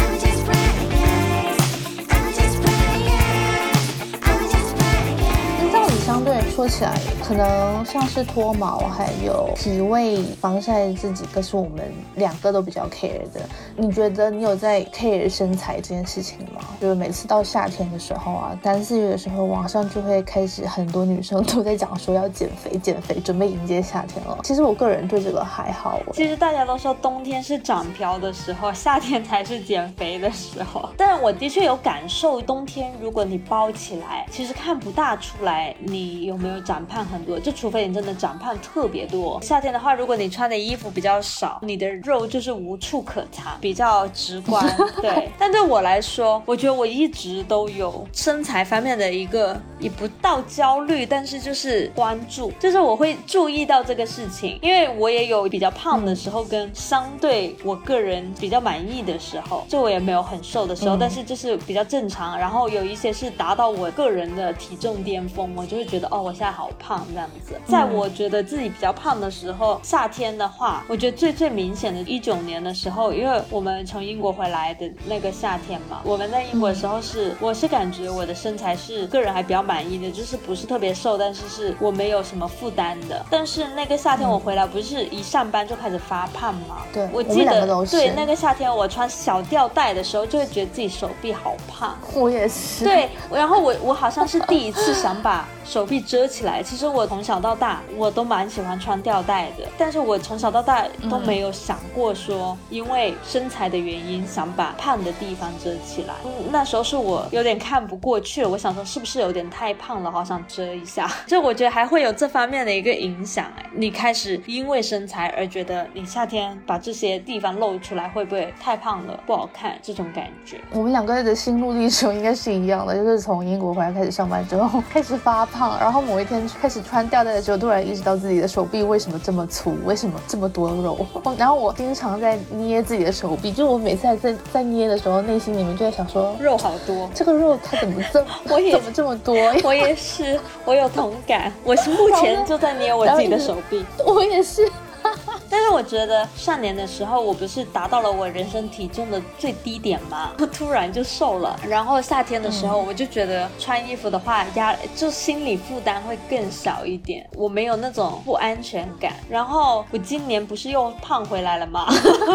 [0.00, 1.62] I'm just playing games.
[2.10, 3.82] I'm just playing games.
[4.22, 5.72] I'm just playing games.
[5.72, 6.94] 照理相对说起来，
[7.29, 13.39] 可能像是脱毛还有体味、防晒这几个是我们两个都比较 care 的。
[13.77, 16.61] 你觉得你有在 care 身材这件事情吗？
[16.81, 24.39] 就是每次到夏天的时候啊，三四月的时候，网上就会开始很多女生都在讲说要减肥、减肥，准备迎接夏天了。
[24.43, 30.89] 其实我个人对这个还好，其实大家都说冬天是长膘的时候，夏天才是减肥的时候。
[30.97, 39.39] 但我的确有感受，冬天如果你包起来，其实看不大出来你有没有长胖很多，就除非你真的长胖特别多。
[39.41, 44.65] 夏天的话，如果你穿的衣服比较少，你的肉就是无处可藏，比较直观。
[45.01, 67.55] 对，但对我来说，我觉得我一直都有身材方面的一个也不到焦虑，但是就是关注，就是我会注意到这个事情，因为我也有比较胖的时候，跟相对我个人比较满意的时候，就我也没有很瘦的时候，嗯但是就是比较正常，然后有一些是达到我个人的体重巅峰，我就会觉得哦，我现在好胖这样子。
[67.65, 83.25] 在我觉得自己比较胖的时候，夏天的话，我觉得最最明显的，一九年的时候，因为我们从英国回来的那个夏天嘛，我们在英国的时候是，我是感觉我的身材是个人还比较满意的，就是不是特别瘦，但是是我没有什么负担的。
[83.29, 86.77] 但是那个夏天我回来，不是一上班就开始发胖吗？
[86.93, 91.97] 对我我记得对那个夏天我穿小吊带的时候，就会觉得自己手臂好胖。
[92.13, 92.83] 我也是。
[92.83, 96.63] 对，然后我我好像是第一次想把手臂遮起来。
[96.63, 106.15] 其实我从小到大我都蛮喜欢穿吊带的，但是我从小到大都没有想过说因为身材的原因想把胖的地方遮起来。
[106.25, 111.07] 嗯那时候是我有点看不过去，我想说是不是有点太胖了，好想遮一下。
[111.27, 113.45] 就我觉得还会有这方面的一个影响。
[113.57, 120.59] 哎，你开始因为身材而觉得你夏天把这些地方露出来会不会太胖了，不好看这种感觉。
[120.71, 125.58] 我们两个的心路历程应该是一样的，就是从英国回来开始上班之后 开始发胖。
[125.59, 131.05] 胖，然后某一天开始穿吊带的时候，突然意识到自己的手臂为什么这么粗，为什么这么多肉。
[131.37, 137.09] 然后我经常在捏自己的手臂，就我每次在在捏的时候，内心里面就在想说，肉好多。
[137.13, 139.35] 这个肉它怎么这么 我也怎么这么多？
[139.65, 141.51] 我也是，我有同感。
[141.65, 143.85] 我是目前就在捏我自己的手臂。
[144.05, 144.71] 我也是。
[145.49, 150.31] 但是我觉得上年的时候，我不是达到了我人生体重的最低点吗？
[150.53, 151.59] 突然就瘦了。
[151.67, 159.13] 然后夏天的时候，我就觉得穿衣服的话压就心理负担会更小一点，我没有那种不安全感。
[159.29, 161.87] 然后我今年不是又胖回来了吗？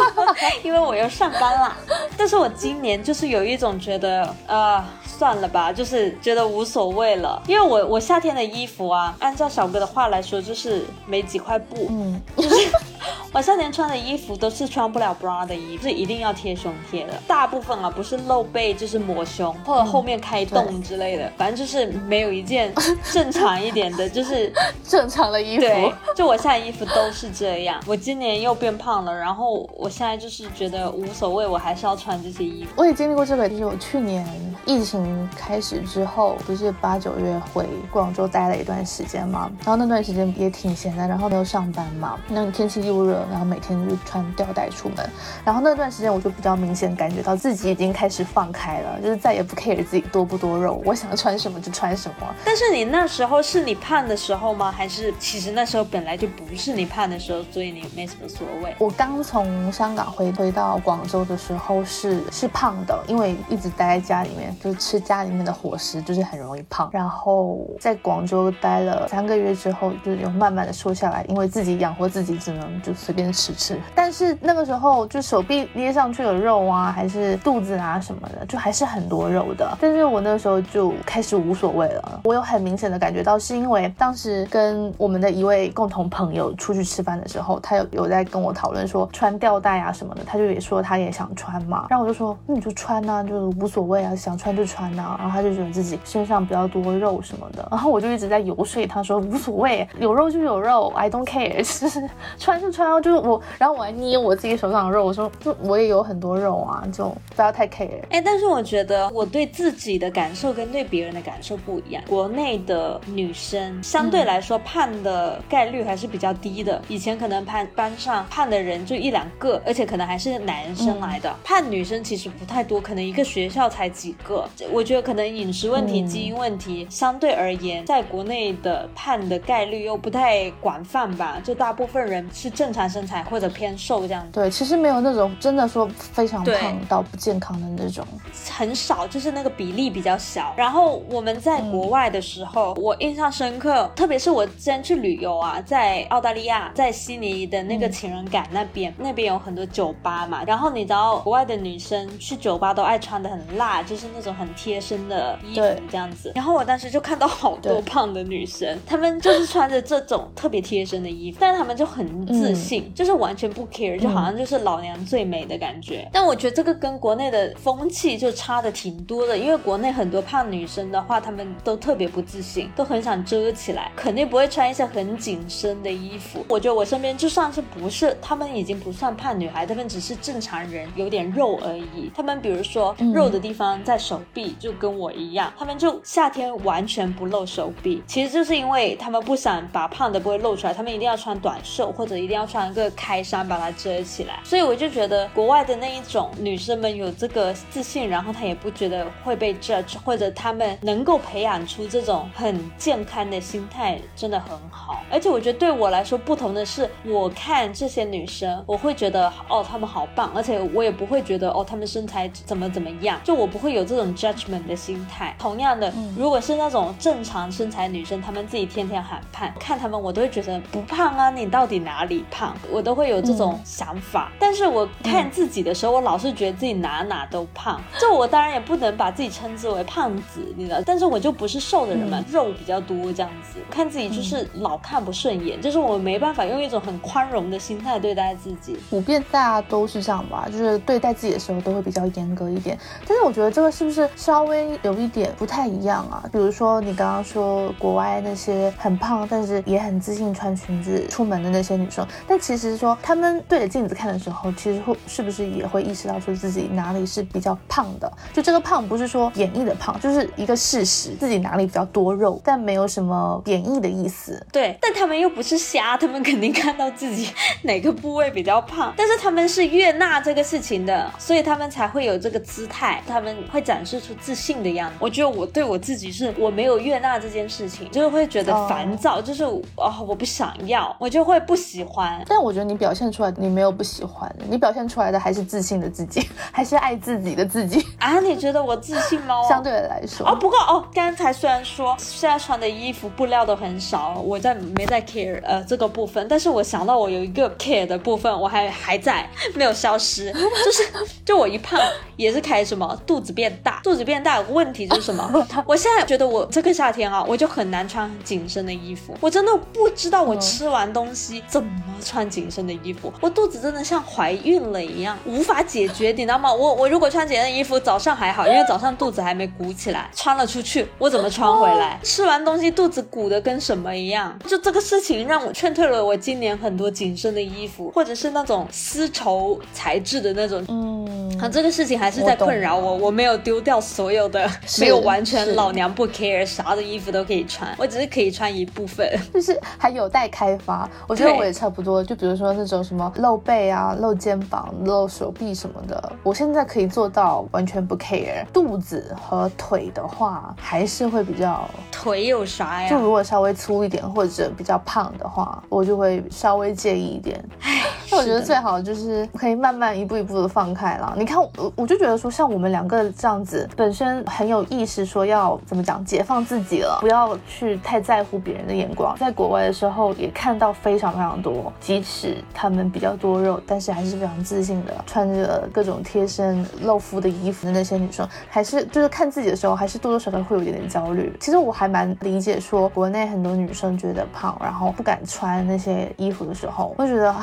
[0.62, 1.76] 因为我又上班了。
[2.16, 7.42] 但是我今年就是有一种觉得，呃，算了吧，就是觉得无所谓了。
[7.46, 12.70] 因为我我夏天的衣服啊，按照小哥的话来说，就是没几块布，嗯，就是
[13.32, 17.12] 我夏天穿的衣服都是穿不了 bra 的衣服，是一定要贴胸贴的。
[17.26, 22.72] 大部分啊，不是露背就是抹胸或者后面开洞之类的， 反正就是没有一件
[23.12, 24.52] 正常一点的，就是
[24.86, 25.62] 正常的衣服。
[25.62, 27.80] 对，就我现在衣服都是这样。
[27.86, 32.70] 我今年又变胖了，然后我现在就是觉得无所谓，我还是要穿这些衣服。
[32.76, 34.24] 我也经历过这个，就是我去年
[34.64, 45.10] 疫情开始之后，不是八九月回广州待了一段时间嘛，然后那段时间也挺闲的，然后没有上班嘛，那天气又热，然后每天就穿吊带出门，
[45.44, 52.34] 然后那段时间我就比较明显感觉到自己已经开始放开了，就是再也不 care 自己多不多肉，我想穿什么就穿什么。
[52.44, 54.70] 但是你那时候是你胖的时候吗？
[54.70, 58.72] 还是其实那时候本来就不是你胖的时候，所以你没什么所谓？
[58.78, 66.88] 我刚从香港回回到广州的时候是是胖的，因为一直待在家里面，就是吃家里面的伙食，就是很容易胖。
[66.92, 73.80] 然后在广州待了三个月之后，就是有慢慢的瘦下来，因为自己养活自己，只能就随便吃吃。
[73.94, 79.76] 但是那个时候就手臂捏上去的肉啊，还是肚子啊什么的，就还是很多肉的。
[79.80, 82.20] 但是我那时候就开始无所谓了。
[82.24, 91.86] 我有很明显的感觉到，是因为当时跟我们的一位共同朋友出去吃饭的时候，他有有在跟我讨论说穿吊带啊什么的，他就也说他也想穿嘛。
[91.88, 102.08] 然后我就说，那你就穿呐、就无所谓啊，想穿就穿呐、然后他就觉得自己身上比较多肉什么的，然后我就一直在游说他说无所谓，有肉就有肉，I don't care，就是
[102.38, 108.00] 穿是穿啊，就是我，然后我还捏我自己手上的肉，我说就我也有很多肉啊，就不要太 care。
[108.10, 112.02] 哎，但是我觉得我对自己的感受跟对别人的感受不一样。
[112.08, 124.44] 国内的女生相对来说胖的概率还是比较低的，以前可能班班上胖的人就一两个，而且可能还是男生来的，胖女生其实不太多，可能一个学校才几个。
[124.72, 134.30] 我觉得可能饮食问题、嗯基因问题相对而言，在国内的胖的概率又不太广泛吧，就大部分人是正常身材或者偏瘦这样子。
[134.32, 138.06] 对，其实没有那种真的说非常胖到不健康的那种。
[138.50, 140.52] 很少，就是那个比例比较小。
[140.56, 150.42] 然后我们在国外的时候，我印象深刻，特别是我之前去旅游啊，在澳大利亚，在悉尼的那个情人港那边，那边有很多酒吧嘛。
[150.44, 156.32] 然后你知道，国外的女生去酒吧都爱穿的很辣，就是那种很贴身的衣服这样子。
[156.34, 166.08] 然后我当时就看到好多胖的女生，她们就是穿着这种特别贴身的衣服，但是她们就很自信，就是完全不 care，就好像就是老娘最美的感觉。
[166.12, 176.44] 但我觉得这个跟国内的风气就差的挺多的，因为国内很多胖女生的话，她们都特别不自信，都很想遮起来，肯定不会穿一些很紧身的衣服。
[176.48, 182.10] 我觉得我身边就算是不是，她们已经不算胖女孩，她们只是正常人，有点肉而已。
[182.14, 194.40] 她们比如说肉的地方在手臂，就跟我一样，她们就夏天完全不露手臂，其实就是因为她们不想把胖的部位露出来，她们一定要穿短袖或者一定要穿一个开衫把它遮起来。
[194.44, 205.02] 所以我就觉得国外的那一种女生们有这个自信，然后她也不觉得会被 judge，或者她们能够培养出这种很健康的心态，真的很好。
[205.10, 215.34] 而且我觉得对我来说不同的是，我看这些女生，我会觉得哦她们好棒，而且我也不会觉得哦她们身材怎么怎么样，就我不会有这种 judgment 的心态。
[215.38, 222.56] 同样的，如果是那种正常身材女生，她们自己天天喊胖，看她们我都会觉得不胖啊，你到底哪里胖？
[222.72, 224.32] 我都会有这种想法。
[224.40, 227.80] 但是我看自己的时候，我老是觉得自己哪哪都胖。
[228.00, 238.76] 就我当然也不能把自己称之为胖子，你知道，但是我就不是瘦的人嘛，肉比较多这样子，看自己就是老看不顺眼，就是我没办法用一种很宽容的心态对待自己。
[238.90, 242.76] 普遍大家都是这样吧，就是对待自己的时候都会比较严格一点。
[243.06, 246.24] 但是我觉得这个是不是稍微有一点不太一样啊？
[246.32, 258.10] 比如说你刚刚说国外那些很胖但是也很自信穿裙子出门的那些女生，但其实说他们对着镜子看的时候，其实会是不是也会意识到说自己哪里是比较胖的？
[258.32, 264.44] 就这个胖不是说贬义的胖，就是一个事实，自己哪里比较多肉，但没有什么贬义的意思。
[264.52, 267.28] 对，但他们又不是瞎，他们肯定看到自己
[267.62, 274.96] 哪个部位比较胖，但是他们是悦纳这个事情的，所以他们才会有这个姿态，他们会展示出自信的样子。
[274.98, 279.44] 我觉得我对我自己是我没有悦纳这件事情，就是会觉得烦躁，就是
[279.76, 282.22] 啊、我不想要，我就会不喜欢。
[282.28, 287.84] 但我觉得你表现出来，你没有不喜欢，你表现出来的还是自信的自己，还是爱自己的自己。
[287.98, 289.42] 啊，你觉得我自信吗？
[289.48, 300.82] 相对的来说，哦，不过哦，刚才虽然说现在穿的衣服布料都很少，我在没在 care 呃这个部分，但是我想到我有一个 care 的部分，我还还在没有消失，就是
[301.24, 301.80] 就我一胖
[302.16, 305.24] 也是开始什么肚子变大，肚子变大有个问题就是什么？
[305.66, 311.70] 我现在觉得我这个夏天啊，我就很难穿紧身的衣服，我真的不知道我吃完东西怎么
[312.04, 316.52] 穿紧身的衣服，我肚子真的像怀孕了一样，无法解决，你知道吗？
[316.52, 321.96] 我我如果穿紧身的衣服，早上还好，因为早上肚子还没鼓起来，穿了出去，我怎么穿回来？
[322.02, 324.36] 吃完东西肚子鼓的跟什么一样？
[324.48, 330.64] 就这个事情让我劝退了我今年很多紧身的衣服，或者是那种丝绸材质的那种。
[330.66, 334.50] 嗯，啊，这个事情还是在困扰我，我没有丢掉所有的，
[334.80, 339.08] 没有完全老娘不 care，啥的衣服都可以穿，我只是可以穿一部分。
[339.32, 340.90] 就是还有待开发。
[341.06, 348.46] 我觉得对我也差不多，就比如说那种什么露背啊、露肩膀、露手臂什么的，我现在可以做到完全不 care。
[348.50, 352.88] 肚子和腿的话，还是会比较，腿有啥呀？
[352.88, 357.38] 就如果稍微粗一点或者比较胖的话，我就会稍微介意一点。
[357.60, 357.68] 那
[358.14, 361.14] 我觉得最好就是可以慢慢一步一步的放开了。
[361.16, 369.16] 你看，我我就觉得说，像我们两个这样子，本身很有意识，说要怎么讲，解放自己了，不要去太在乎别人的眼光。
[369.18, 381.34] 在国外的时候，也看到非常非常多，即使他们比较多肉，但是还是非常自信的，穿着各种贴身露肤的衣服的那些女生，还是就是看自己的时候，还是多多少少会有一点点焦虑。
[381.40, 387.34] 其实我还蛮理解说，国内很多女生觉得胖，然后不敢穿那些衣服的时候，会觉得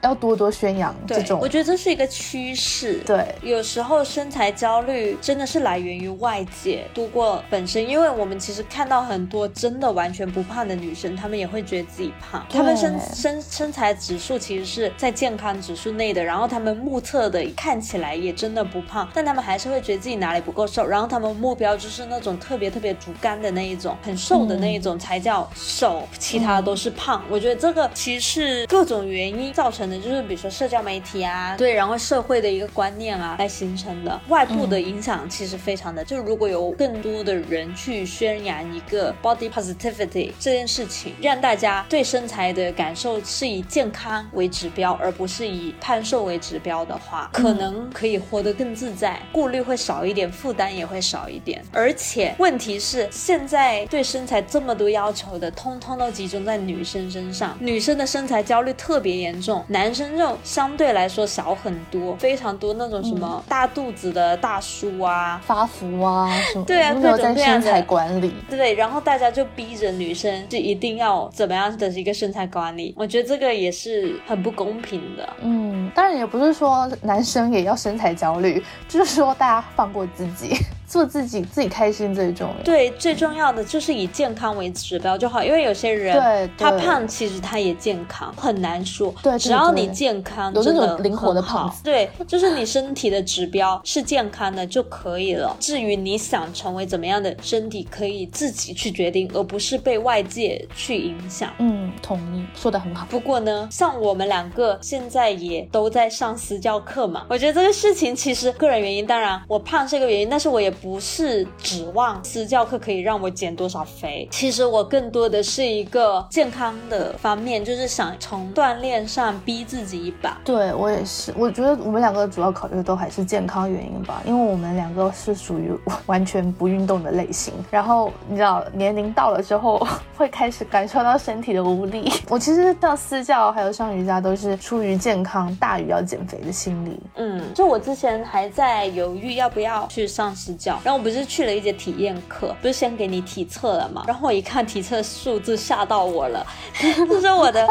[0.00, 3.00] 哎要多多宣扬这，种我觉得这是一个趋势。
[3.06, 3.34] 对。
[3.42, 27.24] 有时候身材焦虑真的是来源于外界多过本身，因为我们其实看到很多真的完全不胖的女生，她们也会觉得自己胖，她们身身身材指数其实是在健康指数内的，然后她们目测的看起来也真的不胖，但她们还是会觉得自己哪里不够瘦，然后她们目标就是那种特别特别竹竿的那一种，很瘦的那一种才叫瘦，其他都是胖。
[27.30, 34.20] 我觉得这个其实是各种原因造成的，就是比如说社交媒体啊，对，然后社会的一个观念啊来形成的。
[34.28, 51.62] 外部的影响其实非常的，就是如果有更多的人去宣扬一个 body positivity 这件事情，让大家对身材的感受是以健康为指标，而不是以胖瘦为指标的话，可能可以活得更自在，顾虑会少一点，负担也会少一点。
[51.72, 68.32] 而且问题是，现在对身材这么多要求的，通通都集中在女生身上，女生的身材焦虑特别严重，男生就相对来说少很多，非常多那种什么大肚子的大叔啊，发福啊什么，对啊各种各样的身材管理？
[68.48, 75.28] 对，然后大家就逼着女生就一定要怎么样的一个身材管理，我觉得这个也是很不公平的。
[75.40, 80.56] 嗯，当然也不是说男生也要身材焦虑，就是说大家放过自己，
[80.92, 82.62] 做自己，自己开心最重要。
[82.62, 89.10] 对，最重要的就是以健康为指标就好，因为有些人对对他胖，其实他也健康，很难说。
[89.22, 95.56] 对对只要你健康，有那真的种灵活的很好胖子对，就是你身体的指标是健康的就可以了。
[95.58, 101.50] 至于你想成为怎么样的身体，可以自己去决定，而不是被外界去影响。
[101.58, 103.06] 嗯，同意，说的很好。
[103.08, 114.28] 不过呢，像我们两个现在也都在上私教课嘛，我觉得这个事情其实个人原因，当然我胖是一个原因，但是我也不是指望私教课可以让我减多少肥。
[114.32, 120.36] 其实我更多的是一个健康的方面，就是想从锻炼上逼自己一把。
[120.44, 125.70] 对我也是，我觉得我们两个主要考虑的都还是健康原因吧，因为我们两个是属于
[126.06, 132.12] 完全不运动的类型，然后你知道年龄到了之后会开始感受到身体的无力。
[132.28, 136.98] 我其实上私教还有上瑜伽都是出于健康大于要减肥的心理。
[137.14, 146.46] 嗯，就我之前还在犹豫要不要去上私教，然后我不是去了一节体验课，不是先给你体测了嘛，然后我一看体测数字吓到我了，
[146.80, 147.66] 就是我的。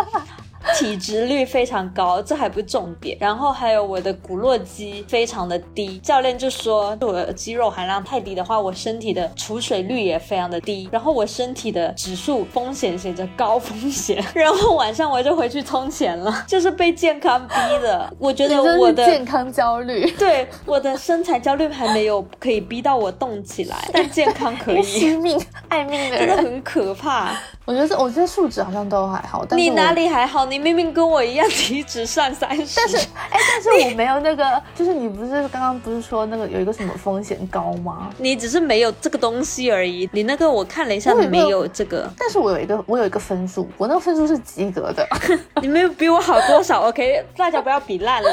[0.77, 3.17] 体脂率非常高，这还不是重点。
[3.19, 18.11] 然后还有我的骨络肌非常的低，教练就说我的肌肉含量太低的话，我身体的储水率也非常的低，然后我身体的指数风险写着高风险， 然后晚上我就回去充钱了，就是被健康逼的。
[18.19, 20.09] 我觉得我的健康焦虑。
[20.17, 25.39] 对我的身材焦虑还没有可以逼到我动起来，但健康可以，惜命
[25.69, 27.31] 爱命的人，真的很可怕。
[27.65, 29.91] 我觉得我觉得数值好像都还好，但是你哪？
[29.93, 30.45] 里还好？
[30.51, 38.09] 你明明跟我一样体脂上三十，但是哎，但是我没有那个，就是你不是刚刚不是说那个有一个什么风险高吗？
[38.17, 40.09] 你只是没有这个东西而已。
[40.11, 45.07] 你那个我看了一下，你没有这个，但是我有一个我有一个分数，我那个分数是及格的，
[45.63, 46.81] 你没有比我好多少。
[46.81, 48.29] OK，大家不要比烂了。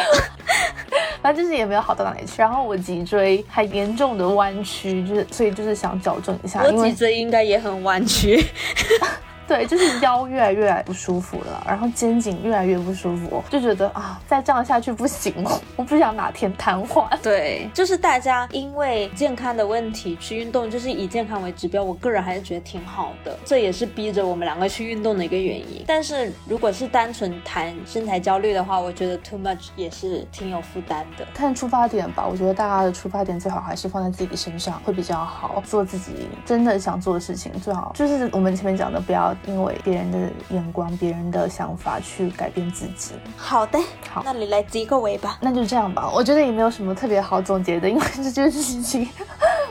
[1.22, 2.32] 反正就是也没有好到哪里去。
[2.38, 8.44] 然后我脊椎还严重的弯曲，就是所以就是想矫正一下，我脊椎应该也很弯曲。
[9.48, 15.32] 对，就是腰越来越不舒服了，然后肩颈越来越不舒服，就觉得啊，再这样下去不行，
[15.74, 17.08] 我不想哪天瘫痪。
[17.22, 21.82] 对，就是大家因为健康的问题去运动，就是以健康为指标。
[21.82, 25.82] 我个人还是觉得挺好的，这也是逼着我们两个去运动的一个原因。
[25.86, 31.24] 但是如果是单纯谈身材焦虑的话，我觉得 too much 也是挺有负担的。
[31.32, 36.12] 看出发点吧，我觉得大家的出发点最好还是放在自己身上会比较好，做自己
[36.44, 40.18] 真的想做的事情，最好就是我们前面讲的，不要因为别人的
[40.50, 43.12] 眼光、别人的想法去改变自己。
[43.36, 43.78] 好的，
[44.10, 45.38] 好那你来结个尾吧。
[45.40, 49.08] 那就这样吧，我觉得也没有什么特别好总结的，因为这件事情，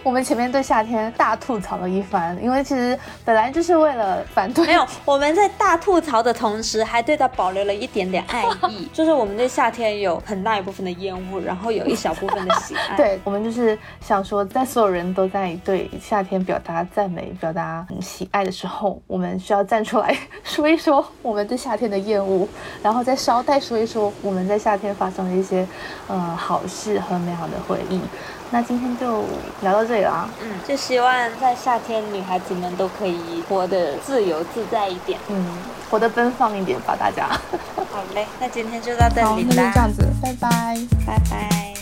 [0.04, 12.96] 我们前面对夏天大吐槽了一番，因为其实本来就是为了反对，没有，我们在大吐槽的同时，还对它保留了一点点爱意， 就是我们对夏天有很大一部分的厌恶，然后有一小部分的喜爱。
[12.98, 22.48] 对我们就是想说，在所有人都在对夏天表达赞美、表达很喜爱的时候，我们需要站出来 说一说我们对夏天的厌恶，
[22.82, 25.68] 然后再捎带说一说我们在夏天发生的一些
[26.08, 28.00] 呃好事和美好的回忆。
[28.50, 29.26] 那今天就
[29.62, 35.20] 聊到这里啦，嗯，就希望在夏天，女孩子们都可以活得自由自在一点。
[35.28, 35.46] 嗯，
[35.90, 37.28] 活得奔放一点吧，大家。
[37.92, 40.78] 好嘞，那今天就到这，里啦那就这，样子，拜拜。
[41.06, 41.77] 拜拜。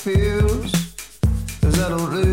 [0.00, 0.72] feels,
[1.60, 2.29] cause I don't.